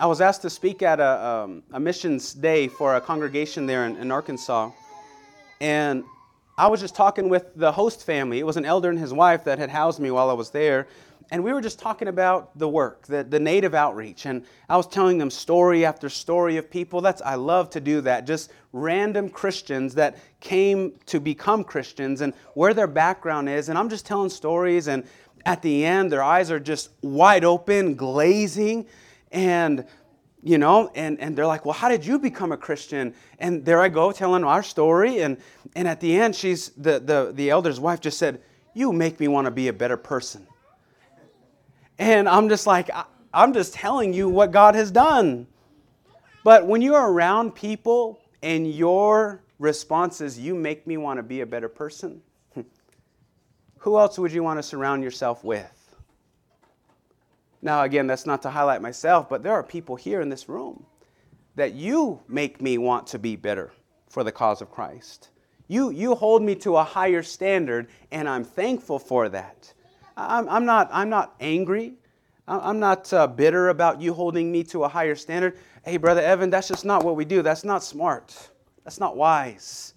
I 0.00 0.06
was 0.06 0.20
asked 0.20 0.42
to 0.42 0.50
speak 0.50 0.82
at 0.82 1.00
a, 1.00 1.26
um, 1.26 1.62
a 1.72 1.78
missions 1.78 2.32
day 2.32 2.68
for 2.68 2.96
a 2.96 3.00
congregation 3.00 3.66
there 3.66 3.86
in, 3.86 3.96
in 3.96 4.10
Arkansas. 4.10 4.70
And 5.60 6.04
I 6.58 6.66
was 6.68 6.80
just 6.80 6.94
talking 6.94 7.28
with 7.28 7.54
the 7.54 7.72
host 7.72 8.04
family. 8.04 8.38
It 8.38 8.46
was 8.46 8.56
an 8.56 8.64
elder 8.64 8.90
and 8.90 8.98
his 8.98 9.12
wife 9.12 9.44
that 9.44 9.58
had 9.58 9.70
housed 9.70 10.00
me 10.00 10.10
while 10.10 10.30
I 10.30 10.34
was 10.34 10.50
there. 10.50 10.86
And 11.30 11.42
we 11.42 11.52
were 11.52 11.62
just 11.62 11.78
talking 11.78 12.08
about 12.08 12.58
the 12.58 12.68
work, 12.68 13.06
the, 13.06 13.24
the 13.24 13.40
native 13.40 13.74
outreach. 13.74 14.26
And 14.26 14.44
I 14.68 14.76
was 14.76 14.86
telling 14.86 15.16
them 15.16 15.30
story 15.30 15.86
after 15.86 16.10
story 16.10 16.58
of 16.58 16.70
people. 16.70 17.00
That's 17.00 17.22
I 17.22 17.36
love 17.36 17.70
to 17.70 17.80
do 17.80 18.02
that. 18.02 18.26
Just 18.26 18.50
random 18.72 19.30
Christians 19.30 19.94
that 19.94 20.18
came 20.40 20.92
to 21.06 21.20
become 21.20 21.64
Christians 21.64 22.20
and 22.20 22.34
where 22.52 22.74
their 22.74 22.86
background 22.86 23.48
is. 23.48 23.70
And 23.70 23.78
I'm 23.78 23.88
just 23.88 24.04
telling 24.04 24.28
stories. 24.28 24.88
And 24.88 25.04
at 25.44 25.62
the 25.62 25.84
end, 25.84 26.12
their 26.12 26.22
eyes 26.22 26.50
are 26.50 26.60
just 26.60 26.90
wide 27.02 27.44
open, 27.44 27.94
glazing. 27.94 28.86
And 29.30 29.86
you 30.42 30.58
know 30.58 30.90
and, 30.94 31.20
and 31.20 31.36
they're 31.36 31.46
like 31.46 31.64
well 31.64 31.72
how 31.72 31.88
did 31.88 32.04
you 32.04 32.18
become 32.18 32.52
a 32.52 32.56
christian 32.56 33.14
and 33.38 33.64
there 33.64 33.80
i 33.80 33.88
go 33.88 34.10
telling 34.10 34.44
our 34.44 34.62
story 34.62 35.20
and, 35.20 35.38
and 35.76 35.86
at 35.86 36.00
the 36.00 36.18
end 36.18 36.34
she's 36.34 36.70
the, 36.70 36.98
the, 36.98 37.32
the 37.34 37.48
elder's 37.48 37.78
wife 37.78 38.00
just 38.00 38.18
said 38.18 38.40
you 38.74 38.92
make 38.92 39.20
me 39.20 39.28
want 39.28 39.44
to 39.44 39.50
be 39.50 39.68
a 39.68 39.72
better 39.72 39.96
person 39.96 40.46
and 41.98 42.28
i'm 42.28 42.48
just 42.48 42.66
like 42.66 42.90
i'm 43.32 43.52
just 43.52 43.72
telling 43.72 44.12
you 44.12 44.28
what 44.28 44.50
god 44.50 44.74
has 44.74 44.90
done 44.90 45.46
but 46.44 46.66
when 46.66 46.82
you're 46.82 47.12
around 47.12 47.54
people 47.54 48.20
and 48.42 48.72
your 48.72 49.40
response 49.60 50.20
is 50.20 50.38
you 50.38 50.54
make 50.54 50.86
me 50.88 50.96
want 50.96 51.18
to 51.18 51.22
be 51.22 51.42
a 51.42 51.46
better 51.46 51.68
person 51.68 52.20
who 53.82 53.98
else 53.98 54.18
would 54.18 54.32
you 54.32 54.42
want 54.42 54.58
to 54.58 54.62
surround 54.62 55.04
yourself 55.04 55.44
with 55.44 55.82
now, 57.62 57.84
again, 57.84 58.08
that's 58.08 58.26
not 58.26 58.42
to 58.42 58.50
highlight 58.50 58.82
myself, 58.82 59.28
but 59.28 59.44
there 59.44 59.52
are 59.52 59.62
people 59.62 59.94
here 59.94 60.20
in 60.20 60.28
this 60.28 60.48
room 60.48 60.84
that 61.54 61.74
you 61.74 62.20
make 62.26 62.60
me 62.60 62.76
want 62.76 63.06
to 63.08 63.20
be 63.20 63.36
better 63.36 63.72
for 64.10 64.24
the 64.24 64.32
cause 64.32 64.60
of 64.60 64.70
Christ. 64.70 65.30
You, 65.68 65.90
you 65.90 66.16
hold 66.16 66.42
me 66.42 66.56
to 66.56 66.76
a 66.76 66.84
higher 66.84 67.22
standard, 67.22 67.86
and 68.10 68.28
I'm 68.28 68.42
thankful 68.42 68.98
for 68.98 69.28
that. 69.28 69.72
I'm, 70.16 70.48
I'm, 70.48 70.66
not, 70.66 70.90
I'm 70.92 71.08
not 71.08 71.36
angry. 71.38 71.94
I'm 72.48 72.80
not 72.80 73.10
uh, 73.12 73.28
bitter 73.28 73.68
about 73.68 74.02
you 74.02 74.12
holding 74.12 74.50
me 74.50 74.64
to 74.64 74.82
a 74.82 74.88
higher 74.88 75.14
standard. 75.14 75.56
Hey, 75.84 75.96
Brother 75.98 76.20
Evan, 76.20 76.50
that's 76.50 76.66
just 76.66 76.84
not 76.84 77.04
what 77.04 77.14
we 77.14 77.24
do. 77.24 77.42
That's 77.42 77.62
not 77.62 77.84
smart. 77.84 78.50
That's 78.82 78.98
not 78.98 79.16
wise. 79.16 79.94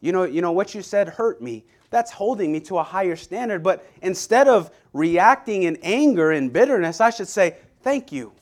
You 0.00 0.10
know, 0.10 0.24
you 0.24 0.42
know 0.42 0.52
what 0.52 0.74
you 0.74 0.82
said 0.82 1.08
hurt 1.08 1.40
me 1.40 1.64
that's 1.90 2.10
holding 2.10 2.52
me 2.52 2.60
to 2.60 2.78
a 2.78 2.82
higher 2.82 3.16
standard. 3.16 3.62
But 3.62 3.86
instead 4.02 4.48
of 4.48 4.70
reacting 4.92 5.62
in 5.64 5.76
anger 5.82 6.30
and 6.32 6.52
bitterness, 6.52 7.00
I 7.00 7.10
should 7.10 7.28
say, 7.28 7.56
Thank 7.82 8.12
you, 8.12 8.32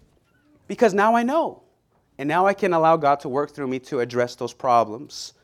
because 0.67 0.95
now 0.95 1.15
I 1.15 1.23
know. 1.23 1.63
And 2.19 2.29
now 2.29 2.47
I 2.47 2.55
can 2.55 2.73
allow 2.73 2.97
God 2.97 3.21
to 3.21 3.29
work 3.29 3.51
through 3.51 3.67
me 3.67 3.79
to 3.81 4.01
address 4.01 4.35
those 4.35 4.55
problems. 4.55 5.35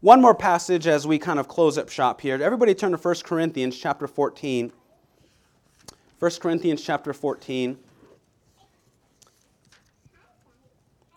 One 0.00 0.20
more 0.20 0.34
passage 0.34 0.86
as 0.86 1.06
we 1.06 1.18
kind 1.18 1.38
of 1.38 1.48
close 1.48 1.78
up 1.78 1.88
shop 1.88 2.20
here. 2.20 2.40
Everybody 2.42 2.74
turn 2.74 2.92
to 2.92 2.98
1 2.98 3.14
Corinthians 3.24 3.78
chapter 3.78 4.06
14. 4.06 4.70
1 6.18 6.30
Corinthians 6.40 6.82
chapter 6.82 7.14
14. 7.14 7.78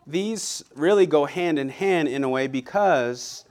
These 0.06 0.64
really 0.74 1.06
go 1.06 1.26
hand 1.26 1.60
in 1.60 1.68
hand 1.68 2.08
in 2.08 2.24
a 2.24 2.30
way 2.30 2.48
because 2.48 3.44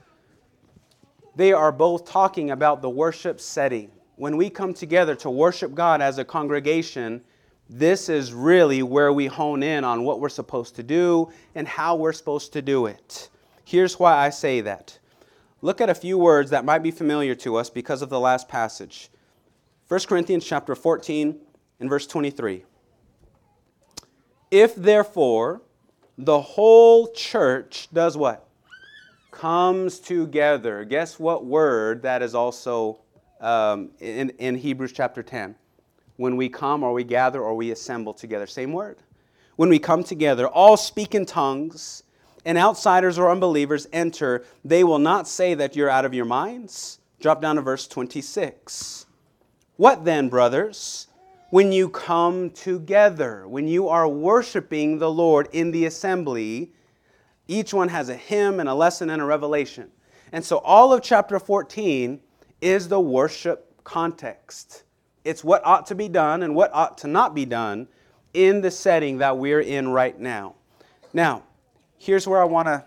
they 1.37 1.53
are 1.53 1.71
both 1.71 2.03
talking 2.05 2.49
about 2.49 2.81
the 2.81 2.89
worship 2.89 3.39
setting. 3.39 3.91
When 4.15 4.37
we 4.37 4.49
come 4.49 4.73
together 4.73 5.13
to 5.17 5.29
worship 5.29 5.75
God 5.75 6.01
as 6.01 6.17
a 6.17 6.25
congregation, 6.25 7.21
this 7.69 8.09
is 8.09 8.33
really 8.33 8.81
where 8.81 9.13
we 9.13 9.27
hone 9.27 9.61
in 9.61 9.83
on 9.83 10.03
what 10.03 10.19
we're 10.19 10.29
supposed 10.29 10.75
to 10.77 10.83
do 10.83 11.31
and 11.53 11.67
how 11.67 11.95
we're 11.95 12.11
supposed 12.13 12.53
to 12.53 12.63
do 12.63 12.87
it. 12.87 13.29
Here's 13.63 13.99
why 13.99 14.15
I 14.17 14.31
say 14.31 14.61
that. 14.61 14.97
Look 15.61 15.79
at 15.79 15.91
a 15.91 15.95
few 15.95 16.17
words 16.17 16.49
that 16.49 16.65
might 16.65 16.81
be 16.81 16.89
familiar 16.89 17.35
to 17.35 17.57
us 17.57 17.69
because 17.69 18.01
of 18.01 18.09
the 18.09 18.19
last 18.19 18.47
passage. 18.47 19.09
1 19.89 19.99
Corinthians 20.07 20.43
chapter 20.43 20.73
14 20.73 21.39
and 21.79 21.89
verse 21.89 22.07
23. 22.07 22.65
If 24.49 24.73
therefore 24.73 25.61
the 26.17 26.41
whole 26.41 27.11
church 27.11 27.89
does 27.93 28.17
what? 28.17 28.46
Comes 29.31 29.99
together. 29.99 30.83
Guess 30.83 31.19
what 31.19 31.45
word 31.45 32.01
that 32.03 32.21
is 32.21 32.35
also 32.35 32.99
um, 33.41 33.91
in, 33.99 34.29
in 34.31 34.55
Hebrews 34.55 34.91
chapter 34.91 35.23
10? 35.23 35.55
When 36.17 36.35
we 36.35 36.49
come 36.49 36.83
or 36.83 36.93
we 36.93 37.03
gather 37.03 37.41
or 37.41 37.55
we 37.55 37.71
assemble 37.71 38.13
together. 38.13 38.47
Same 38.47 38.73
word. 38.73 38.97
When 39.55 39.69
we 39.69 39.79
come 39.79 40.03
together, 40.03 40.47
all 40.47 40.77
speak 40.77 41.15
in 41.15 41.25
tongues, 41.25 42.03
and 42.47 42.57
outsiders 42.57 43.19
or 43.19 43.29
unbelievers 43.29 43.87
enter, 43.91 44.45
they 44.63 44.83
will 44.83 44.99
not 44.99 45.27
say 45.27 45.53
that 45.53 45.75
you're 45.75 45.89
out 45.89 46.05
of 46.05 46.13
your 46.13 46.25
minds. 46.25 46.99
Drop 47.19 47.41
down 47.41 47.57
to 47.57 47.61
verse 47.61 47.87
26. 47.87 49.05
What 49.75 50.05
then, 50.05 50.29
brothers? 50.29 51.07
When 51.49 51.71
you 51.71 51.89
come 51.89 52.51
together, 52.51 53.47
when 53.47 53.67
you 53.67 53.89
are 53.89 54.07
worshiping 54.07 54.97
the 54.97 55.11
Lord 55.11 55.49
in 55.51 55.71
the 55.71 55.85
assembly, 55.85 56.71
each 57.47 57.73
one 57.73 57.89
has 57.89 58.09
a 58.09 58.15
hymn 58.15 58.59
and 58.59 58.67
a 58.67 58.73
lesson 58.73 59.09
and 59.09 59.21
a 59.21 59.25
revelation. 59.25 59.89
And 60.31 60.43
so 60.43 60.57
all 60.57 60.93
of 60.93 61.01
chapter 61.01 61.39
14 61.39 62.19
is 62.61 62.87
the 62.87 62.99
worship 62.99 63.83
context. 63.83 64.83
It's 65.23 65.43
what 65.43 65.65
ought 65.65 65.85
to 65.87 65.95
be 65.95 66.09
done 66.09 66.43
and 66.43 66.55
what 66.55 66.71
ought 66.73 66.97
to 66.99 67.07
not 67.07 67.33
be 67.33 67.45
done 67.45 67.87
in 68.33 68.61
the 68.61 68.71
setting 68.71 69.17
that 69.19 69.37
we're 69.37 69.61
in 69.61 69.89
right 69.89 70.17
now. 70.19 70.55
Now, 71.13 71.43
here's 71.97 72.27
where 72.27 72.41
I 72.41 72.45
want 72.45 72.67
to 72.67 72.85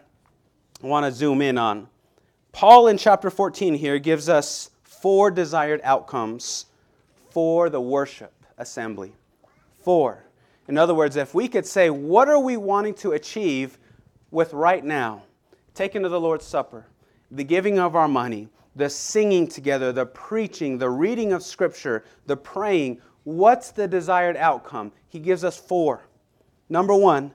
want 0.82 1.04
to 1.04 1.12
zoom 1.12 1.42
in 1.42 1.58
on. 1.58 1.88
Paul 2.52 2.88
in 2.88 2.96
chapter 2.96 3.30
14 3.30 3.74
here 3.74 3.98
gives 3.98 4.28
us 4.28 4.70
four 4.82 5.30
desired 5.30 5.80
outcomes 5.84 6.66
for 7.30 7.68
the 7.68 7.80
worship 7.80 8.32
assembly. 8.58 9.12
Four. 9.82 10.24
In 10.68 10.78
other 10.78 10.94
words, 10.94 11.16
if 11.16 11.34
we 11.34 11.48
could 11.48 11.66
say, 11.66 11.90
what 11.90 12.28
are 12.28 12.38
we 12.38 12.56
wanting 12.56 12.94
to 12.94 13.12
achieve 13.12 13.78
with 14.30 14.52
right 14.52 14.84
now? 14.84 15.22
Taking 15.74 16.02
to 16.02 16.08
the 16.08 16.20
Lord's 16.20 16.46
Supper, 16.46 16.86
the 17.30 17.44
giving 17.44 17.78
of 17.78 17.94
our 17.94 18.08
money, 18.08 18.48
the 18.76 18.90
singing 18.90 19.46
together, 19.46 19.92
the 19.92 20.06
preaching, 20.06 20.78
the 20.78 20.90
reading 20.90 21.32
of 21.32 21.42
Scripture, 21.42 22.04
the 22.26 22.36
praying. 22.36 23.00
What's 23.24 23.70
the 23.70 23.88
desired 23.88 24.36
outcome? 24.36 24.92
He 25.08 25.18
gives 25.18 25.44
us 25.44 25.58
four. 25.58 26.02
Number 26.68 26.94
one, 26.94 27.32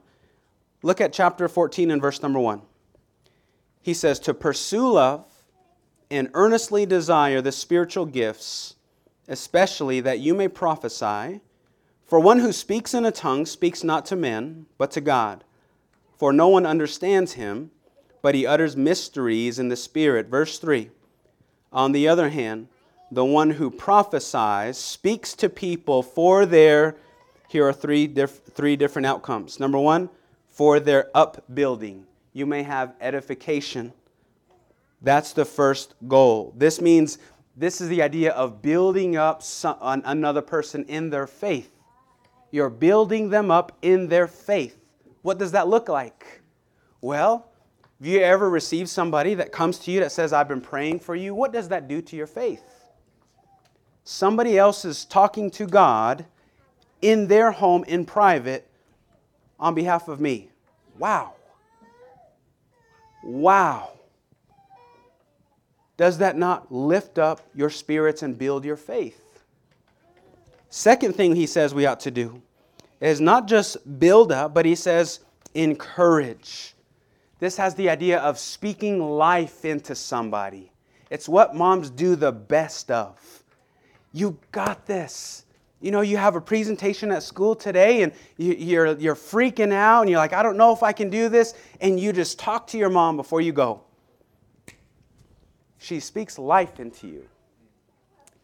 look 0.82 1.00
at 1.00 1.12
chapter 1.12 1.48
14 1.48 1.90
and 1.90 2.00
verse 2.00 2.22
number 2.22 2.40
one. 2.40 2.62
He 3.82 3.94
says, 3.94 4.18
To 4.20 4.34
pursue 4.34 4.92
love 4.92 5.26
and 6.10 6.30
earnestly 6.34 6.86
desire 6.86 7.40
the 7.40 7.52
spiritual 7.52 8.06
gifts, 8.06 8.76
especially 9.28 10.00
that 10.00 10.20
you 10.20 10.34
may 10.34 10.48
prophesy. 10.48 11.40
For 12.04 12.20
one 12.20 12.38
who 12.38 12.52
speaks 12.52 12.94
in 12.94 13.04
a 13.04 13.10
tongue 13.10 13.46
speaks 13.46 13.82
not 13.82 14.06
to 14.06 14.16
men, 14.16 14.66
but 14.78 14.90
to 14.92 15.00
God. 15.00 15.44
For 16.16 16.32
no 16.32 16.48
one 16.48 16.66
understands 16.66 17.32
him, 17.32 17.70
but 18.22 18.34
he 18.34 18.46
utters 18.46 18.76
mysteries 18.76 19.58
in 19.58 19.68
the 19.68 19.76
Spirit. 19.76 20.28
Verse 20.28 20.58
3. 20.58 20.90
On 21.72 21.92
the 21.92 22.08
other 22.08 22.30
hand, 22.30 22.68
the 23.10 23.24
one 23.24 23.50
who 23.50 23.70
prophesies 23.70 24.78
speaks 24.78 25.34
to 25.34 25.48
people 25.48 26.02
for 26.02 26.46
their, 26.46 26.96
here 27.48 27.66
are 27.68 27.72
three, 27.72 28.06
diff, 28.06 28.40
three 28.52 28.76
different 28.76 29.06
outcomes. 29.06 29.60
Number 29.60 29.78
one, 29.78 30.08
for 30.48 30.80
their 30.80 31.10
upbuilding. 31.14 32.06
You 32.32 32.46
may 32.46 32.62
have 32.62 32.94
edification. 33.00 33.92
That's 35.02 35.32
the 35.32 35.44
first 35.44 35.94
goal. 36.08 36.54
This 36.56 36.80
means 36.80 37.18
this 37.56 37.80
is 37.80 37.88
the 37.88 38.02
idea 38.02 38.32
of 38.32 38.60
building 38.62 39.16
up 39.16 39.42
some, 39.42 39.76
another 39.82 40.42
person 40.42 40.84
in 40.86 41.10
their 41.10 41.26
faith. 41.26 41.70
You're 42.50 42.70
building 42.70 43.30
them 43.30 43.50
up 43.50 43.76
in 43.82 44.08
their 44.08 44.26
faith. 44.26 44.78
What 45.26 45.38
does 45.38 45.50
that 45.52 45.66
look 45.66 45.88
like? 45.88 46.40
Well, 47.00 47.50
have 47.98 48.06
you 48.06 48.20
ever 48.20 48.48
received 48.48 48.88
somebody 48.88 49.34
that 49.34 49.50
comes 49.50 49.76
to 49.80 49.90
you 49.90 49.98
that 49.98 50.12
says, 50.12 50.32
I've 50.32 50.46
been 50.46 50.60
praying 50.60 51.00
for 51.00 51.16
you? 51.16 51.34
What 51.34 51.52
does 51.52 51.68
that 51.70 51.88
do 51.88 52.00
to 52.00 52.14
your 52.14 52.28
faith? 52.28 52.62
Somebody 54.04 54.56
else 54.56 54.84
is 54.84 55.04
talking 55.04 55.50
to 55.50 55.66
God 55.66 56.26
in 57.02 57.26
their 57.26 57.50
home 57.50 57.82
in 57.88 58.04
private 58.04 58.70
on 59.58 59.74
behalf 59.74 60.06
of 60.06 60.20
me. 60.20 60.48
Wow. 60.96 61.32
Wow. 63.24 63.98
Does 65.96 66.18
that 66.18 66.36
not 66.36 66.70
lift 66.70 67.18
up 67.18 67.40
your 67.52 67.70
spirits 67.70 68.22
and 68.22 68.38
build 68.38 68.64
your 68.64 68.76
faith? 68.76 69.42
Second 70.70 71.16
thing 71.16 71.34
he 71.34 71.48
says 71.48 71.74
we 71.74 71.84
ought 71.84 71.98
to 71.98 72.12
do 72.12 72.40
is 73.00 73.20
not 73.20 73.46
just 73.46 73.98
build 73.98 74.32
up, 74.32 74.54
but 74.54 74.64
he 74.64 74.74
says 74.74 75.20
encourage. 75.54 76.74
This 77.38 77.56
has 77.56 77.74
the 77.74 77.90
idea 77.90 78.18
of 78.20 78.38
speaking 78.38 79.00
life 79.00 79.64
into 79.64 79.94
somebody. 79.94 80.72
It's 81.10 81.28
what 81.28 81.54
moms 81.54 81.90
do 81.90 82.16
the 82.16 82.32
best 82.32 82.90
of. 82.90 83.42
You 84.12 84.38
got 84.52 84.86
this. 84.86 85.44
You 85.80 85.90
know, 85.90 86.00
you 86.00 86.16
have 86.16 86.36
a 86.36 86.40
presentation 86.40 87.12
at 87.12 87.22
school 87.22 87.54
today 87.54 88.02
and 88.02 88.12
you're, 88.38 88.96
you're 88.98 89.14
freaking 89.14 89.72
out 89.72 90.00
and 90.00 90.10
you're 90.10 90.18
like, 90.18 90.32
I 90.32 90.42
don't 90.42 90.56
know 90.56 90.72
if 90.72 90.82
I 90.82 90.92
can 90.92 91.10
do 91.10 91.28
this. 91.28 91.54
And 91.80 92.00
you 92.00 92.12
just 92.12 92.38
talk 92.38 92.66
to 92.68 92.78
your 92.78 92.88
mom 92.88 93.16
before 93.16 93.42
you 93.42 93.52
go. 93.52 93.82
She 95.78 96.00
speaks 96.00 96.38
life 96.38 96.80
into 96.80 97.06
you. 97.06 97.28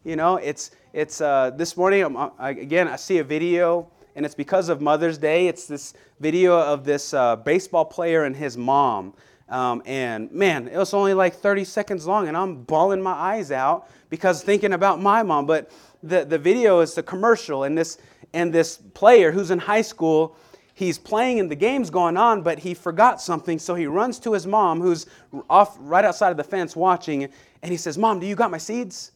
You 0.03 0.15
know, 0.15 0.35
it's, 0.35 0.71
it's 0.93 1.21
uh, 1.21 1.51
this 1.55 1.75
morning, 1.75 2.03
um, 2.03 2.31
I, 2.37 2.51
again, 2.51 2.87
I 2.87 2.97
see 2.97 3.17
a 3.17 3.23
video, 3.23 3.89
and 4.15 4.25
it's 4.25 4.35
because 4.35 4.69
of 4.69 4.81
Mother's 4.81 5.17
Day. 5.17 5.47
It's 5.47 5.67
this 5.67 5.93
video 6.19 6.57
of 6.59 6.83
this 6.83 7.13
uh, 7.13 7.35
baseball 7.37 7.85
player 7.85 8.23
and 8.23 8.35
his 8.35 8.57
mom. 8.57 9.13
Um, 9.49 9.83
and 9.85 10.31
man, 10.31 10.67
it 10.67 10.77
was 10.77 10.93
only 10.93 11.13
like 11.13 11.35
30 11.35 11.63
seconds 11.65 12.07
long, 12.07 12.27
and 12.27 12.35
I'm 12.35 12.63
bawling 12.63 13.01
my 13.01 13.13
eyes 13.13 13.51
out 13.51 13.89
because 14.09 14.43
thinking 14.43 14.73
about 14.73 15.01
my 15.01 15.23
mom. 15.23 15.45
But 15.45 15.71
the, 16.01 16.25
the 16.25 16.37
video 16.37 16.79
is 16.79 16.93
the 16.93 17.03
commercial, 17.03 17.63
and 17.63 17.77
this, 17.77 17.97
and 18.33 18.53
this 18.53 18.77
player 18.77 19.31
who's 19.31 19.51
in 19.51 19.59
high 19.59 19.81
school 19.81 20.35
he's 20.73 20.97
playing 20.97 21.39
and 21.39 21.49
the 21.49 21.55
game's 21.55 21.89
going 21.89 22.17
on, 22.17 22.41
but 22.41 22.59
he 22.59 22.73
forgot 22.73 23.21
something, 23.21 23.59
so 23.59 23.75
he 23.75 23.85
runs 23.85 24.19
to 24.19 24.33
his 24.33 24.47
mom, 24.47 24.81
who's 24.81 25.05
off 25.49 25.77
right 25.79 26.03
outside 26.03 26.31
of 26.31 26.37
the 26.37 26.43
fence 26.43 26.75
watching, 26.75 27.29
and 27.61 27.71
he 27.71 27.77
says, 27.77 27.97
Mom, 27.97 28.19
do 28.19 28.25
you 28.25 28.35
got 28.35 28.51
my 28.51 28.57
seeds? 28.57 29.11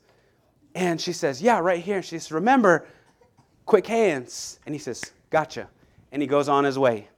And 0.75 1.01
she 1.01 1.13
says, 1.13 1.41
Yeah, 1.41 1.59
right 1.59 1.81
here. 1.83 1.97
And 1.97 2.05
she 2.05 2.19
says, 2.19 2.31
Remember, 2.31 2.87
quick 3.67 3.85
hands. 3.85 4.59
And 4.65 4.73
he 4.73 4.79
says, 4.79 5.13
Gotcha. 5.29 5.67
And 6.11 6.21
he 6.21 6.27
goes 6.27 6.49
on 6.49 6.63
his 6.63 6.79
way. 6.79 7.09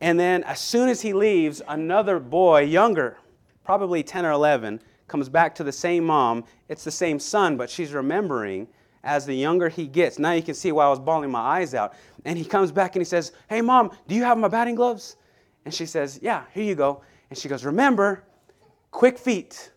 And 0.00 0.18
then 0.18 0.42
as 0.44 0.58
soon 0.60 0.88
as 0.88 1.02
he 1.02 1.12
leaves, 1.12 1.60
another 1.68 2.18
boy, 2.18 2.62
younger, 2.62 3.18
probably 3.64 4.02
10 4.02 4.24
or 4.24 4.30
11, 4.30 4.80
comes 5.08 5.28
back 5.28 5.54
to 5.56 5.64
the 5.64 5.72
same 5.72 6.04
mom. 6.04 6.44
It's 6.68 6.84
the 6.84 6.90
same 6.90 7.18
son, 7.18 7.56
but 7.56 7.68
she's 7.68 7.92
remembering 7.92 8.68
as 9.02 9.26
the 9.26 9.34
younger 9.34 9.68
he 9.68 9.86
gets. 9.86 10.18
Now 10.18 10.32
you 10.32 10.42
can 10.42 10.54
see 10.54 10.72
why 10.72 10.86
I 10.86 10.88
was 10.88 11.00
bawling 11.00 11.30
my 11.30 11.40
eyes 11.40 11.74
out. 11.74 11.94
And 12.24 12.38
he 12.38 12.44
comes 12.44 12.70
back 12.70 12.94
and 12.94 13.00
he 13.00 13.04
says, 13.04 13.32
Hey, 13.48 13.60
mom, 13.60 13.90
do 14.06 14.14
you 14.14 14.22
have 14.22 14.38
my 14.38 14.48
batting 14.48 14.76
gloves? 14.76 15.16
And 15.64 15.74
she 15.74 15.84
says, 15.84 16.20
Yeah, 16.22 16.44
here 16.54 16.64
you 16.64 16.74
go. 16.74 17.02
And 17.28 17.38
she 17.38 17.48
goes, 17.48 17.64
Remember, 17.64 18.24
quick 18.90 19.18
feet. 19.18 19.72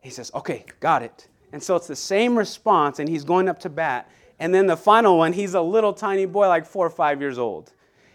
He 0.00 0.10
says, 0.10 0.30
Okay, 0.34 0.64
got 0.80 1.02
it. 1.02 1.28
And 1.52 1.62
so 1.62 1.76
it's 1.76 1.86
the 1.86 1.96
same 1.96 2.36
response, 2.36 2.98
and 2.98 3.08
he's 3.08 3.24
going 3.24 3.48
up 3.48 3.58
to 3.60 3.68
bat. 3.68 4.10
And 4.38 4.54
then 4.54 4.66
the 4.66 4.76
final 4.76 5.18
one, 5.18 5.32
he's 5.32 5.54
a 5.54 5.60
little 5.60 5.92
tiny 5.92 6.26
boy, 6.26 6.48
like 6.48 6.66
four 6.66 6.86
or 6.86 6.90
five 6.90 7.20
years 7.20 7.38
old. 7.38 7.72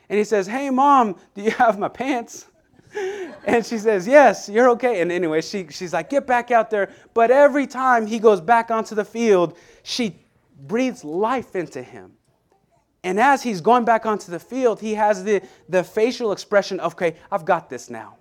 And 0.10 0.18
he 0.18 0.24
says, 0.24 0.48
Hey, 0.48 0.70
mom, 0.70 1.16
do 1.34 1.42
you 1.42 1.52
have 1.52 1.80
my 1.80 1.88
pants? 1.88 2.48
and 3.46 3.66
she 3.66 3.78
says, 3.78 4.08
Yes, 4.08 4.50
you're 4.50 4.70
okay. 4.72 5.02
And 5.02 5.12
anyway, 5.12 5.42
she, 5.42 5.68
she's 5.70 5.94
like, 5.94 6.10
Get 6.10 6.28
back 6.28 6.52
out 6.52 6.70
there. 6.70 6.92
But 7.14 7.32
every 7.32 7.66
time 7.66 8.06
he 8.06 8.20
goes 8.20 8.42
back 8.42 8.70
onto 8.70 8.94
the 8.94 9.06
field, 9.06 9.58
she 9.84 10.16
breathes 10.68 11.04
life 11.04 11.56
into 11.56 11.82
him. 11.82 12.14
And 13.04 13.20
as 13.20 13.42
he's 13.42 13.62
going 13.62 13.84
back 13.84 14.06
onto 14.06 14.32
the 14.32 14.40
field, 14.40 14.80
he 14.80 14.94
has 14.94 15.24
the, 15.24 15.42
the 15.70 15.84
facial 15.84 16.32
expression 16.32 16.80
of, 16.80 16.94
okay, 16.94 17.16
I've 17.32 17.46
got 17.46 17.68
this 17.70 17.90
now. 17.90 18.18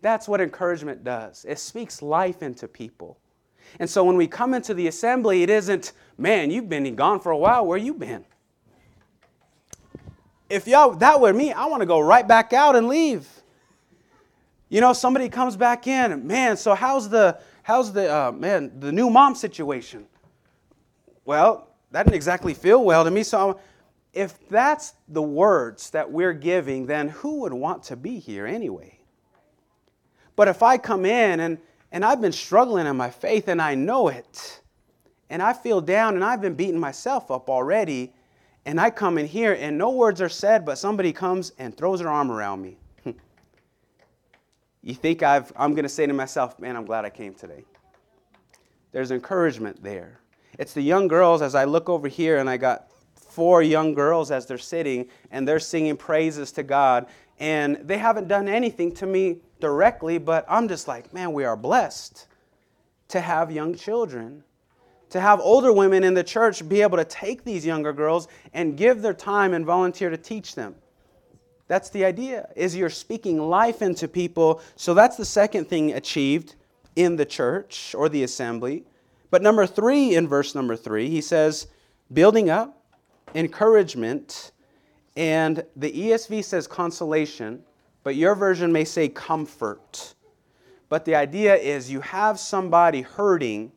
That's 0.00 0.26
what 0.26 0.40
encouragement 0.40 1.04
does. 1.04 1.44
It 1.46 1.58
speaks 1.58 2.00
life 2.00 2.42
into 2.42 2.66
people. 2.66 3.19
And 3.78 3.88
so 3.88 4.04
when 4.04 4.16
we 4.16 4.26
come 4.26 4.54
into 4.54 4.74
the 4.74 4.86
assembly, 4.88 5.42
it 5.42 5.50
isn't, 5.50 5.92
man, 6.18 6.50
you've 6.50 6.68
been 6.68 6.94
gone 6.96 7.20
for 7.20 7.32
a 7.32 7.38
while. 7.38 7.66
Where 7.66 7.78
you 7.78 7.94
been? 7.94 8.24
If 10.48 10.66
y'all 10.66 10.90
that 10.96 11.20
were 11.20 11.32
me, 11.32 11.52
I 11.52 11.66
want 11.66 11.80
to 11.80 11.86
go 11.86 12.00
right 12.00 12.26
back 12.26 12.52
out 12.52 12.74
and 12.74 12.88
leave. 12.88 13.28
You 14.68 14.80
know, 14.80 14.92
somebody 14.92 15.28
comes 15.28 15.56
back 15.56 15.86
in, 15.86 16.26
man. 16.26 16.56
So 16.56 16.74
how's 16.74 17.08
the 17.08 17.40
how's 17.62 17.92
the 17.92 18.12
uh, 18.12 18.32
man 18.32 18.72
the 18.80 18.90
new 18.90 19.10
mom 19.10 19.34
situation? 19.34 20.06
Well, 21.24 21.68
that 21.92 22.04
didn't 22.04 22.16
exactly 22.16 22.54
feel 22.54 22.84
well 22.84 23.04
to 23.04 23.10
me. 23.10 23.22
So, 23.22 23.60
if 24.12 24.48
that's 24.48 24.94
the 25.08 25.22
words 25.22 25.90
that 25.90 26.10
we're 26.10 26.32
giving, 26.32 26.86
then 26.86 27.08
who 27.08 27.40
would 27.40 27.52
want 27.52 27.84
to 27.84 27.96
be 27.96 28.18
here 28.18 28.46
anyway? 28.46 28.98
But 30.34 30.48
if 30.48 30.62
I 30.62 30.78
come 30.78 31.04
in 31.04 31.40
and, 31.40 31.58
and 31.92 32.04
I've 32.04 32.20
been 32.20 32.32
struggling 32.32 32.86
in 32.86 32.96
my 32.96 33.10
faith 33.10 33.48
and 33.48 33.60
I 33.60 33.74
know 33.74 34.08
it, 34.08 34.60
and 35.28 35.42
I 35.42 35.52
feel 35.52 35.80
down 35.80 36.14
and 36.14 36.24
I've 36.24 36.40
been 36.40 36.54
beating 36.54 36.78
myself 36.78 37.30
up 37.30 37.50
already, 37.50 38.12
and 38.66 38.80
I 38.80 38.90
come 38.90 39.18
in 39.18 39.26
here 39.26 39.56
and 39.58 39.78
no 39.78 39.90
words 39.90 40.20
are 40.20 40.28
said, 40.28 40.64
but 40.64 40.78
somebody 40.78 41.12
comes 41.12 41.52
and 41.58 41.76
throws 41.76 42.00
their 42.00 42.08
arm 42.08 42.30
around 42.30 42.62
me. 42.62 42.76
you 44.82 44.94
think 44.94 45.22
I've, 45.22 45.52
I'm 45.56 45.72
going 45.72 45.84
to 45.84 45.88
say 45.88 46.06
to 46.06 46.12
myself, 46.12 46.58
man, 46.58 46.76
I'm 46.76 46.84
glad 46.84 47.04
I 47.04 47.10
came 47.10 47.34
today. 47.34 47.64
There's 48.92 49.10
encouragement 49.10 49.82
there. 49.82 50.20
It's 50.58 50.74
the 50.74 50.82
young 50.82 51.08
girls 51.08 51.42
as 51.42 51.54
I 51.54 51.64
look 51.64 51.88
over 51.88 52.08
here 52.08 52.38
and 52.38 52.50
I 52.50 52.56
got 52.56 52.90
four 53.14 53.62
young 53.62 53.94
girls 53.94 54.30
as 54.30 54.46
they're 54.46 54.58
sitting 54.58 55.08
and 55.30 55.46
they're 55.46 55.60
singing 55.60 55.96
praises 55.96 56.52
to 56.52 56.62
God. 56.62 57.06
And 57.38 57.76
they 57.76 57.96
haven't 57.96 58.28
done 58.28 58.48
anything 58.48 58.92
to 58.96 59.06
me 59.06 59.38
directly, 59.60 60.18
but 60.18 60.44
I'm 60.48 60.68
just 60.68 60.88
like, 60.88 61.12
man, 61.12 61.32
we 61.32 61.44
are 61.44 61.56
blessed 61.56 62.26
to 63.08 63.20
have 63.20 63.50
young 63.50 63.74
children. 63.74 64.44
To 65.10 65.20
have 65.20 65.40
older 65.40 65.72
women 65.72 66.04
in 66.04 66.14
the 66.14 66.22
church 66.22 66.68
be 66.68 66.82
able 66.82 66.96
to 66.96 67.04
take 67.04 67.44
these 67.44 67.66
younger 67.66 67.92
girls 67.92 68.28
and 68.54 68.76
give 68.76 69.02
their 69.02 69.14
time 69.14 69.54
and 69.54 69.66
volunteer 69.66 70.08
to 70.08 70.16
teach 70.16 70.54
them. 70.54 70.76
That's 71.66 71.90
the 71.90 72.04
idea, 72.04 72.48
is 72.56 72.74
you're 72.76 72.90
speaking 72.90 73.38
life 73.38 73.82
into 73.82 74.08
people. 74.08 74.60
So 74.76 74.94
that's 74.94 75.16
the 75.16 75.24
second 75.24 75.68
thing 75.68 75.92
achieved 75.92 76.54
in 76.96 77.16
the 77.16 77.24
church 77.24 77.94
or 77.96 78.08
the 78.08 78.22
assembly. 78.24 78.84
But 79.30 79.42
number 79.42 79.66
three, 79.66 80.16
in 80.16 80.26
verse 80.26 80.54
number 80.54 80.76
three, 80.76 81.08
he 81.08 81.20
says, 81.20 81.68
building 82.12 82.50
up, 82.50 82.82
encouragement, 83.34 84.52
and 85.16 85.64
the 85.76 85.92
ESV 85.92 86.44
says 86.44 86.66
consolation, 86.66 87.62
but 88.10 88.16
your 88.16 88.34
version 88.34 88.72
may 88.72 88.84
say 88.84 89.08
comfort. 89.08 90.16
But 90.88 91.04
the 91.04 91.14
idea 91.14 91.54
is 91.54 91.92
you 91.92 92.00
have 92.00 92.40
somebody 92.40 93.02
hurting, 93.02 93.70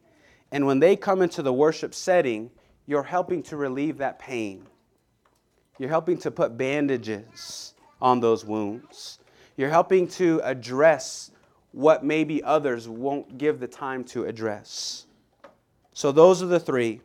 and 0.51 0.65
when 0.65 0.79
they 0.79 0.95
come 0.95 1.21
into 1.21 1.43
the 1.43 1.53
worship 1.53 1.93
setting, 1.93 2.49
you're 2.87 3.03
helping 3.03 3.43
to 3.43 3.57
relieve 3.57 3.99
that 3.99 4.17
pain. 4.17 4.65
You're 5.77 5.91
helping 5.91 6.17
to 6.17 6.31
put 6.31 6.57
bandages 6.57 7.75
on 8.01 8.21
those 8.21 8.43
wounds. 8.43 9.19
You're 9.55 9.69
helping 9.69 10.07
to 10.07 10.41
address 10.43 11.29
what 11.71 12.03
maybe 12.03 12.41
others 12.41 12.89
won't 12.89 13.37
give 13.37 13.59
the 13.59 13.67
time 13.67 14.03
to 14.05 14.25
address. 14.25 15.05
So 15.93 16.11
those 16.11 16.41
are 16.41 16.47
the 16.47 16.59
three. 16.59 17.01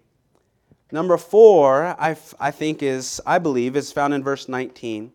Number 0.90 1.18
four, 1.18 1.88
I, 2.00 2.16
I 2.40 2.52
think 2.52 2.82
is, 2.82 3.20
I 3.26 3.38
believe, 3.38 3.76
is 3.76 3.92
found 3.92 4.14
in 4.14 4.24
verse 4.24 4.48
19. 4.48 5.12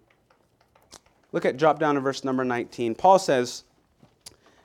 Look 1.34 1.46
at, 1.46 1.58
drop 1.58 1.80
down 1.80 1.96
to 1.96 2.02
verse 2.02 2.24
number 2.24 2.46
19. 2.46 2.94
Paul 2.96 3.18
says, 3.20 3.64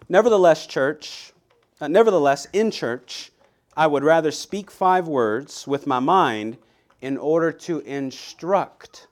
Nevertheless, 0.09 0.67
church, 0.67 1.33
uh, 1.81 1.89
nevertheless, 1.89 2.47
in 2.53 2.71
church, 2.71 3.33
I 3.75 3.87
would 3.87 4.05
rather 4.05 4.31
speak 4.31 4.71
five 4.71 5.09
words 5.09 5.67
with 5.67 5.87
my 5.87 5.99
mind 5.99 6.59
in 7.01 7.17
order 7.17 7.53
to 7.53 7.81
instruct 7.81 9.07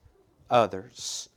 others. 0.51 1.31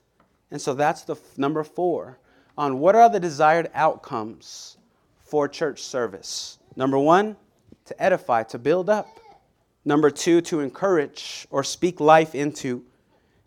And 0.51 0.61
so 0.61 0.73
that's 0.73 1.03
the 1.03 1.15
f- 1.15 1.37
number 1.37 1.63
four 1.63 2.19
on 2.57 2.79
what 2.79 2.95
are 2.95 3.09
the 3.09 3.19
desired 3.19 3.69
outcomes 3.73 4.77
for 5.19 5.47
church 5.47 5.81
service. 5.83 6.59
Number 6.75 6.99
one, 6.99 7.37
to 7.85 8.03
edify, 8.03 8.43
to 8.43 8.59
build 8.59 8.89
up. 8.89 9.19
Number 9.85 10.09
two, 10.09 10.41
to 10.41 10.59
encourage 10.59 11.47
or 11.49 11.63
speak 11.63 12.01
life 12.01 12.35
into. 12.35 12.83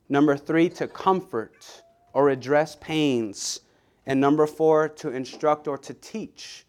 Number 0.09 0.37
three, 0.37 0.69
to 0.71 0.87
comfort 0.87 1.82
or 2.13 2.31
address 2.31 2.77
pains. 2.77 3.61
And 4.07 4.21
number 4.21 4.47
four, 4.47 4.89
to 4.89 5.11
instruct 5.11 5.69
or 5.69 5.79
to 5.79 5.95
teach. 5.95 6.65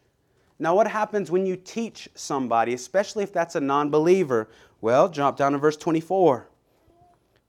Now, 0.60 0.76
what 0.76 0.88
happens 0.88 1.32
when 1.32 1.46
you 1.46 1.56
teach 1.56 2.08
somebody, 2.16 2.74
especially 2.74 3.24
if 3.24 3.34
that's 3.34 3.56
a 3.56 3.62
non 3.62 3.90
believer? 3.90 4.50
Well, 4.82 5.10
jump 5.10 5.38
down 5.38 5.54
to 5.54 5.58
verse 5.58 5.78
24. 5.78 6.48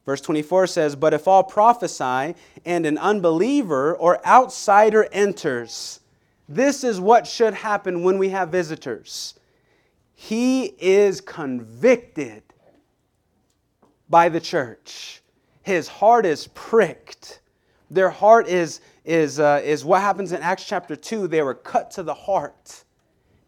Verse 0.07 0.21
24 0.21 0.67
says, 0.67 0.97
But 0.97 1.15
if 1.15 1.27
all 1.27 1.43
prophesy 1.43 2.35
and 2.65 2.87
an 2.87 2.99
unbeliever 2.99 3.95
or 3.97 4.25
outsider 4.27 5.09
enters, 5.13 6.01
this 6.49 6.85
is 6.85 7.01
what 7.01 7.27
should 7.27 7.55
happen 7.55 8.03
when 8.03 8.19
we 8.19 8.29
have 8.31 8.51
visitors. 8.51 9.35
He 10.15 10.75
is 10.79 11.21
convicted 11.21 12.43
by 14.09 14.29
the 14.29 14.41
church. 14.41 15.23
His 15.63 15.89
heart 15.89 16.27
is 16.27 16.49
pricked. 16.49 17.41
Their 17.95 18.11
heart 18.11 18.49
is, 18.49 18.81
is, 19.05 19.39
uh, 19.39 19.61
is 19.65 19.85
what 19.85 20.01
happens 20.01 20.33
in 20.33 20.43
Acts 20.43 20.65
chapter 20.65 20.97
2. 20.97 21.29
They 21.29 21.43
were 21.43 21.55
cut 21.55 21.91
to 21.93 22.03
the 22.03 22.15
heart 22.15 22.85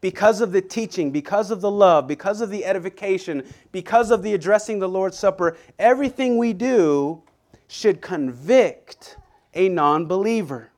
because 0.01 0.41
of 0.41 0.53
the 0.53 0.63
teaching, 0.63 1.11
because 1.11 1.51
of 1.51 1.61
the 1.61 1.71
love, 1.71 2.07
because 2.07 2.41
of 2.41 2.51
the 2.51 2.65
edification, 2.65 3.45
because 3.73 4.11
of 4.11 4.23
the 4.23 4.35
addressing 4.35 4.79
the 4.79 4.89
Lord's 4.89 5.19
Supper, 5.19 5.57
everything 5.79 6.39
we 6.39 6.53
do 6.53 7.23
should 7.67 8.01
convict 8.01 9.17
a 9.55 9.69
non 9.69 10.07
believer. 10.07 10.71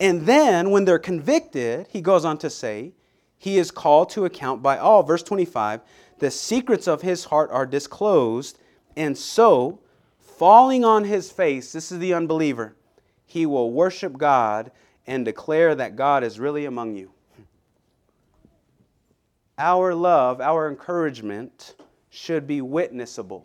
And 0.00 0.26
then, 0.26 0.70
when 0.70 0.84
they're 0.84 0.98
convicted, 0.98 1.86
he 1.90 2.00
goes 2.00 2.24
on 2.24 2.36
to 2.38 2.50
say, 2.50 2.94
he 3.38 3.58
is 3.58 3.70
called 3.70 4.10
to 4.10 4.24
account 4.24 4.62
by 4.62 4.78
all. 4.78 5.02
Verse 5.02 5.22
25 5.22 5.80
the 6.18 6.30
secrets 6.30 6.88
of 6.88 7.02
his 7.02 7.24
heart 7.26 7.50
are 7.52 7.66
disclosed, 7.66 8.58
and 8.96 9.16
so, 9.16 9.80
falling 10.18 10.84
on 10.84 11.04
his 11.04 11.30
face, 11.30 11.72
this 11.72 11.92
is 11.92 11.98
the 11.98 12.14
unbeliever, 12.14 12.74
he 13.24 13.46
will 13.46 13.70
worship 13.72 14.16
God 14.16 14.70
and 15.06 15.24
declare 15.24 15.74
that 15.74 15.96
God 15.96 16.24
is 16.24 16.38
really 16.40 16.64
among 16.64 16.96
you 16.96 17.14
our 19.58 19.94
love, 19.94 20.40
our 20.40 20.68
encouragement 20.68 21.76
should 22.10 22.46
be 22.46 22.60
witnessable. 22.60 23.42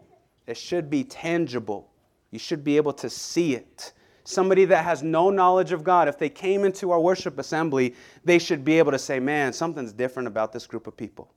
It 0.47 0.57
should 0.57 0.89
be 0.89 1.03
tangible. 1.03 1.91
You 2.31 2.39
should 2.39 2.63
be 2.63 2.77
able 2.77 2.93
to 2.93 3.09
see 3.09 3.55
it. 3.55 3.93
Somebody 4.23 4.65
that 4.65 4.83
has 4.83 5.01
no 5.01 5.29
knowledge 5.29 5.71
of 5.71 5.83
God, 5.83 6.07
if 6.07 6.17
they 6.17 6.29
came 6.29 6.63
into 6.63 6.91
our 6.91 6.99
worship 6.99 7.39
assembly, 7.39 7.95
they 8.23 8.37
should 8.37 8.63
be 8.63 8.77
able 8.77 8.91
to 8.91 8.99
say, 8.99 9.19
Man, 9.19 9.53
something's 9.53 9.93
different 9.93 10.27
about 10.27 10.53
this 10.53 10.67
group 10.67 10.87
of 10.87 10.95
people. 10.95 11.31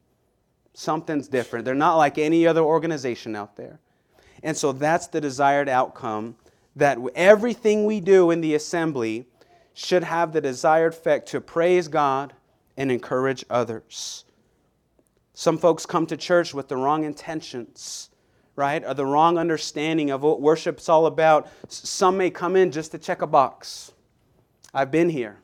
Something's 0.74 1.28
different. 1.28 1.64
They're 1.64 1.74
not 1.74 1.96
like 1.96 2.18
any 2.18 2.46
other 2.46 2.62
organization 2.62 3.36
out 3.36 3.56
there. 3.56 3.80
And 4.42 4.56
so 4.56 4.72
that's 4.72 5.06
the 5.06 5.20
desired 5.20 5.68
outcome 5.68 6.36
that 6.76 6.98
everything 7.14 7.84
we 7.84 8.00
do 8.00 8.30
in 8.30 8.40
the 8.40 8.54
assembly 8.54 9.26
should 9.74 10.04
have 10.04 10.32
the 10.32 10.40
desired 10.40 10.92
effect 10.92 11.28
to 11.28 11.40
praise 11.40 11.88
God 11.88 12.32
and 12.76 12.90
encourage 12.90 13.44
others. 13.50 14.24
Some 15.34 15.58
folks 15.58 15.86
come 15.86 16.06
to 16.06 16.16
church 16.16 16.52
with 16.54 16.68
the 16.68 16.76
wrong 16.76 17.04
intentions, 17.04 18.10
right? 18.54 18.84
Or 18.84 18.94
the 18.94 19.06
wrong 19.06 19.38
understanding 19.38 20.10
of 20.10 20.22
what 20.22 20.40
worship's 20.40 20.88
all 20.88 21.06
about. 21.06 21.48
Some 21.68 22.16
may 22.16 22.30
come 22.30 22.54
in 22.54 22.70
just 22.70 22.92
to 22.92 22.98
check 22.98 23.22
a 23.22 23.26
box. 23.26 23.92
I've 24.74 24.90
been 24.90 25.08
here. 25.08 25.38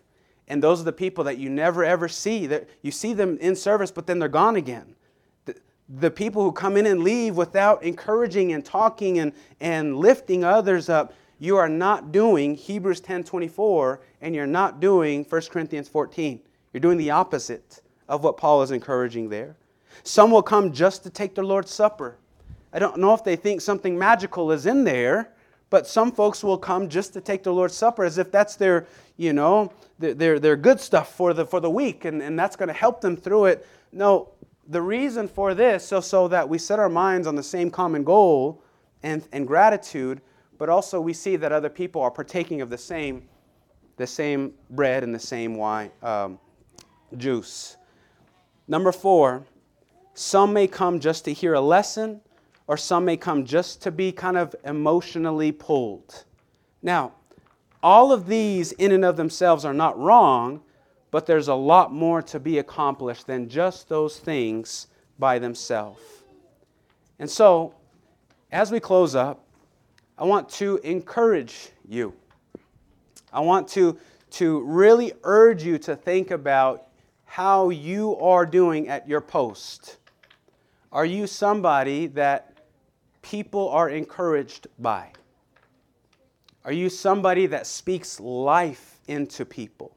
And 0.46 0.62
those 0.62 0.80
are 0.80 0.84
the 0.84 0.92
people 0.92 1.24
that 1.24 1.38
you 1.38 1.50
never 1.50 1.84
ever 1.84 2.08
see. 2.08 2.46
That 2.46 2.68
you 2.82 2.90
see 2.90 3.12
them 3.12 3.38
in 3.38 3.54
service, 3.54 3.90
but 3.90 4.06
then 4.06 4.18
they're 4.18 4.28
gone 4.28 4.56
again. 4.56 4.94
The, 5.88 6.10
people 6.10 6.42
who 6.42 6.52
come 6.52 6.76
in 6.76 6.86
and 6.86 7.02
leave 7.02 7.36
without 7.36 7.82
encouraging 7.82 8.52
and 8.52 8.64
talking 8.64 9.18
and, 9.18 9.32
and 9.60 9.96
lifting 9.96 10.44
others 10.44 10.88
up, 10.88 11.14
you 11.38 11.56
are 11.56 11.68
not 11.68 12.12
doing 12.12 12.54
Hebrews 12.54 13.00
10:24 13.00 13.98
and 14.20 14.34
you're 14.34 14.46
not 14.46 14.80
doing 14.80 15.24
1 15.24 15.42
Corinthians 15.50 15.88
14. 15.88 16.40
You're 16.72 16.80
doing 16.80 16.98
the 16.98 17.10
opposite 17.10 17.80
of 18.08 18.24
what 18.24 18.36
Paul 18.36 18.62
is 18.62 18.70
encouraging 18.70 19.28
there. 19.28 19.56
Some 20.02 20.30
will 20.30 20.42
come 20.42 20.72
just 20.72 21.02
to 21.04 21.10
take 21.10 21.34
the 21.34 21.42
Lord's 21.42 21.72
Supper. 21.72 22.16
I 22.72 22.78
don't 22.78 22.98
know 22.98 23.14
if 23.14 23.24
they 23.24 23.36
think 23.36 23.60
something 23.60 23.98
magical 23.98 24.52
is 24.52 24.66
in 24.66 24.84
there, 24.84 25.32
but 25.70 25.86
some 25.86 26.12
folks 26.12 26.42
will 26.42 26.58
come 26.58 26.88
just 26.88 27.12
to 27.14 27.20
take 27.20 27.42
the 27.42 27.52
Lord's 27.52 27.74
Supper 27.74 28.04
as 28.04 28.18
if 28.18 28.30
that's 28.30 28.56
their, 28.56 28.86
you 29.16 29.32
know, 29.32 29.72
their, 29.98 30.38
their 30.38 30.56
good 30.56 30.80
stuff 30.80 31.14
for 31.14 31.34
the, 31.34 31.44
for 31.44 31.60
the 31.60 31.70
week 31.70 32.04
and, 32.04 32.22
and 32.22 32.38
that's 32.38 32.56
going 32.56 32.68
to 32.68 32.74
help 32.74 33.00
them 33.00 33.16
through 33.16 33.46
it. 33.46 33.66
No, 33.92 34.28
the 34.68 34.82
reason 34.82 35.26
for 35.26 35.54
this 35.54 35.86
so, 35.86 36.00
so 36.00 36.28
that 36.28 36.48
we 36.48 36.58
set 36.58 36.78
our 36.78 36.90
minds 36.90 37.26
on 37.26 37.34
the 37.34 37.42
same 37.42 37.70
common 37.70 38.04
goal 38.04 38.62
and, 39.02 39.26
and 39.32 39.46
gratitude, 39.46 40.20
but 40.58 40.68
also 40.68 41.00
we 41.00 41.14
see 41.14 41.36
that 41.36 41.52
other 41.52 41.70
people 41.70 42.02
are 42.02 42.10
partaking 42.10 42.60
of 42.60 42.68
the 42.68 42.78
same, 42.78 43.28
the 43.96 44.06
same 44.06 44.52
bread 44.70 45.02
and 45.02 45.14
the 45.14 45.18
same 45.18 45.54
wine, 45.54 45.90
um, 46.02 46.38
juice. 47.16 47.78
Number 48.66 48.92
four, 48.92 49.46
some 50.12 50.52
may 50.52 50.66
come 50.66 51.00
just 51.00 51.24
to 51.24 51.32
hear 51.32 51.54
a 51.54 51.60
lesson, 51.60 52.20
or 52.66 52.76
some 52.76 53.06
may 53.06 53.16
come 53.16 53.46
just 53.46 53.80
to 53.82 53.90
be 53.90 54.12
kind 54.12 54.36
of 54.36 54.54
emotionally 54.64 55.52
pulled. 55.52 56.24
Now, 56.82 57.12
all 57.82 58.12
of 58.12 58.26
these 58.26 58.72
in 58.72 58.92
and 58.92 59.04
of 59.04 59.16
themselves 59.16 59.64
are 59.64 59.72
not 59.72 59.98
wrong, 59.98 60.60
but 61.10 61.26
there's 61.26 61.48
a 61.48 61.54
lot 61.54 61.92
more 61.92 62.22
to 62.22 62.38
be 62.38 62.58
accomplished 62.58 63.26
than 63.26 63.48
just 63.48 63.88
those 63.88 64.18
things 64.18 64.88
by 65.18 65.38
themselves. 65.38 66.02
And 67.18 67.28
so, 67.28 67.74
as 68.52 68.70
we 68.70 68.80
close 68.80 69.14
up, 69.14 69.44
I 70.16 70.24
want 70.24 70.48
to 70.50 70.78
encourage 70.84 71.70
you. 71.88 72.14
I 73.32 73.40
want 73.40 73.68
to, 73.68 73.98
to 74.32 74.60
really 74.64 75.12
urge 75.22 75.62
you 75.62 75.78
to 75.78 75.96
think 75.96 76.30
about 76.30 76.88
how 77.24 77.70
you 77.70 78.16
are 78.16 78.46
doing 78.46 78.88
at 78.88 79.08
your 79.08 79.20
post. 79.20 79.98
Are 80.90 81.04
you 81.04 81.26
somebody 81.26 82.06
that 82.08 82.54
people 83.22 83.68
are 83.68 83.90
encouraged 83.90 84.66
by? 84.78 85.12
Are 86.64 86.72
you 86.72 86.88
somebody 86.88 87.46
that 87.46 87.66
speaks 87.66 88.18
life 88.18 88.98
into 89.06 89.44
people? 89.44 89.96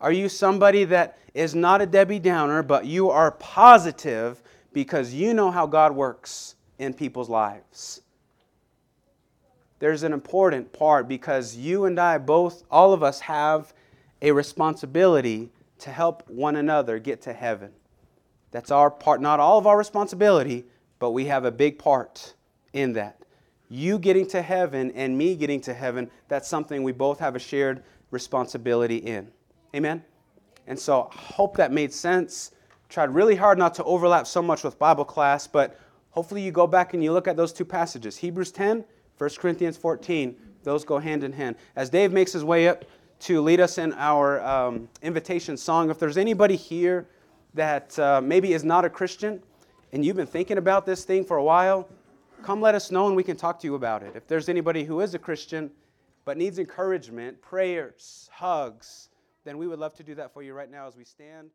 Are 0.00 0.12
you 0.12 0.28
somebody 0.28 0.84
that 0.84 1.18
is 1.34 1.54
not 1.54 1.82
a 1.82 1.86
Debbie 1.86 2.18
Downer, 2.18 2.62
but 2.62 2.86
you 2.86 3.10
are 3.10 3.32
positive 3.32 4.42
because 4.72 5.12
you 5.12 5.34
know 5.34 5.50
how 5.50 5.66
God 5.66 5.94
works 5.94 6.54
in 6.78 6.94
people's 6.94 7.28
lives? 7.28 8.02
There's 9.80 10.02
an 10.02 10.12
important 10.12 10.72
part 10.72 11.08
because 11.08 11.56
you 11.56 11.84
and 11.84 11.98
I 11.98 12.18
both, 12.18 12.64
all 12.70 12.92
of 12.92 13.02
us, 13.02 13.20
have 13.20 13.72
a 14.22 14.32
responsibility 14.32 15.50
to 15.80 15.90
help 15.90 16.28
one 16.28 16.56
another 16.56 16.98
get 16.98 17.22
to 17.22 17.32
heaven. 17.32 17.70
That's 18.50 18.70
our 18.70 18.90
part, 18.90 19.20
not 19.20 19.40
all 19.40 19.58
of 19.58 19.66
our 19.66 19.78
responsibility, 19.78 20.64
but 20.98 21.10
we 21.10 21.26
have 21.26 21.44
a 21.44 21.52
big 21.52 21.78
part 21.78 22.34
in 22.72 22.94
that. 22.94 23.20
You 23.68 23.98
getting 23.98 24.26
to 24.28 24.42
heaven 24.42 24.90
and 24.92 25.16
me 25.16 25.36
getting 25.36 25.60
to 25.62 25.74
heaven, 25.74 26.10
that's 26.28 26.48
something 26.48 26.82
we 26.82 26.92
both 26.92 27.20
have 27.20 27.36
a 27.36 27.38
shared 27.38 27.84
responsibility 28.10 28.96
in. 28.96 29.30
Amen? 29.74 30.02
And 30.66 30.78
so 30.78 31.10
I 31.12 31.16
hope 31.16 31.56
that 31.56 31.72
made 31.72 31.92
sense. 31.92 32.52
Tried 32.88 33.10
really 33.10 33.36
hard 33.36 33.58
not 33.58 33.74
to 33.74 33.84
overlap 33.84 34.26
so 34.26 34.40
much 34.42 34.64
with 34.64 34.78
Bible 34.78 35.04
class, 35.04 35.46
but 35.46 35.78
hopefully 36.10 36.42
you 36.42 36.50
go 36.50 36.66
back 36.66 36.94
and 36.94 37.02
you 37.02 37.12
look 37.12 37.28
at 37.28 37.36
those 37.36 37.52
two 37.52 37.64
passages 37.64 38.16
Hebrews 38.16 38.52
10, 38.52 38.84
1 39.16 39.30
Corinthians 39.38 39.76
14. 39.76 40.36
Those 40.62 40.84
go 40.84 40.98
hand 40.98 41.24
in 41.24 41.32
hand. 41.32 41.56
As 41.76 41.90
Dave 41.90 42.12
makes 42.12 42.32
his 42.32 42.44
way 42.44 42.68
up 42.68 42.84
to 43.20 43.40
lead 43.40 43.60
us 43.60 43.78
in 43.78 43.92
our 43.94 44.40
um, 44.42 44.88
invitation 45.02 45.56
song, 45.56 45.90
if 45.90 45.98
there's 45.98 46.16
anybody 46.16 46.56
here 46.56 47.08
that 47.54 47.98
uh, 47.98 48.20
maybe 48.22 48.52
is 48.52 48.64
not 48.64 48.84
a 48.84 48.90
Christian 48.90 49.42
and 49.92 50.04
you've 50.04 50.16
been 50.16 50.26
thinking 50.26 50.58
about 50.58 50.84
this 50.84 51.04
thing 51.04 51.24
for 51.24 51.38
a 51.38 51.44
while, 51.44 51.88
come 52.42 52.60
let 52.60 52.74
us 52.74 52.90
know 52.90 53.06
and 53.06 53.16
we 53.16 53.22
can 53.22 53.36
talk 53.36 53.58
to 53.60 53.66
you 53.66 53.74
about 53.74 54.02
it. 54.02 54.12
If 54.14 54.26
there's 54.26 54.48
anybody 54.48 54.84
who 54.84 55.00
is 55.00 55.14
a 55.14 55.18
Christian 55.18 55.70
but 56.24 56.36
needs 56.36 56.58
encouragement, 56.58 57.40
prayers, 57.40 58.28
hugs, 58.32 59.08
then 59.48 59.56
we 59.56 59.66
would 59.66 59.78
love 59.78 59.94
to 59.94 60.02
do 60.02 60.14
that 60.16 60.34
for 60.34 60.42
you 60.42 60.52
right 60.52 60.70
now 60.70 60.86
as 60.86 60.94
we 60.94 61.04
stand. 61.04 61.50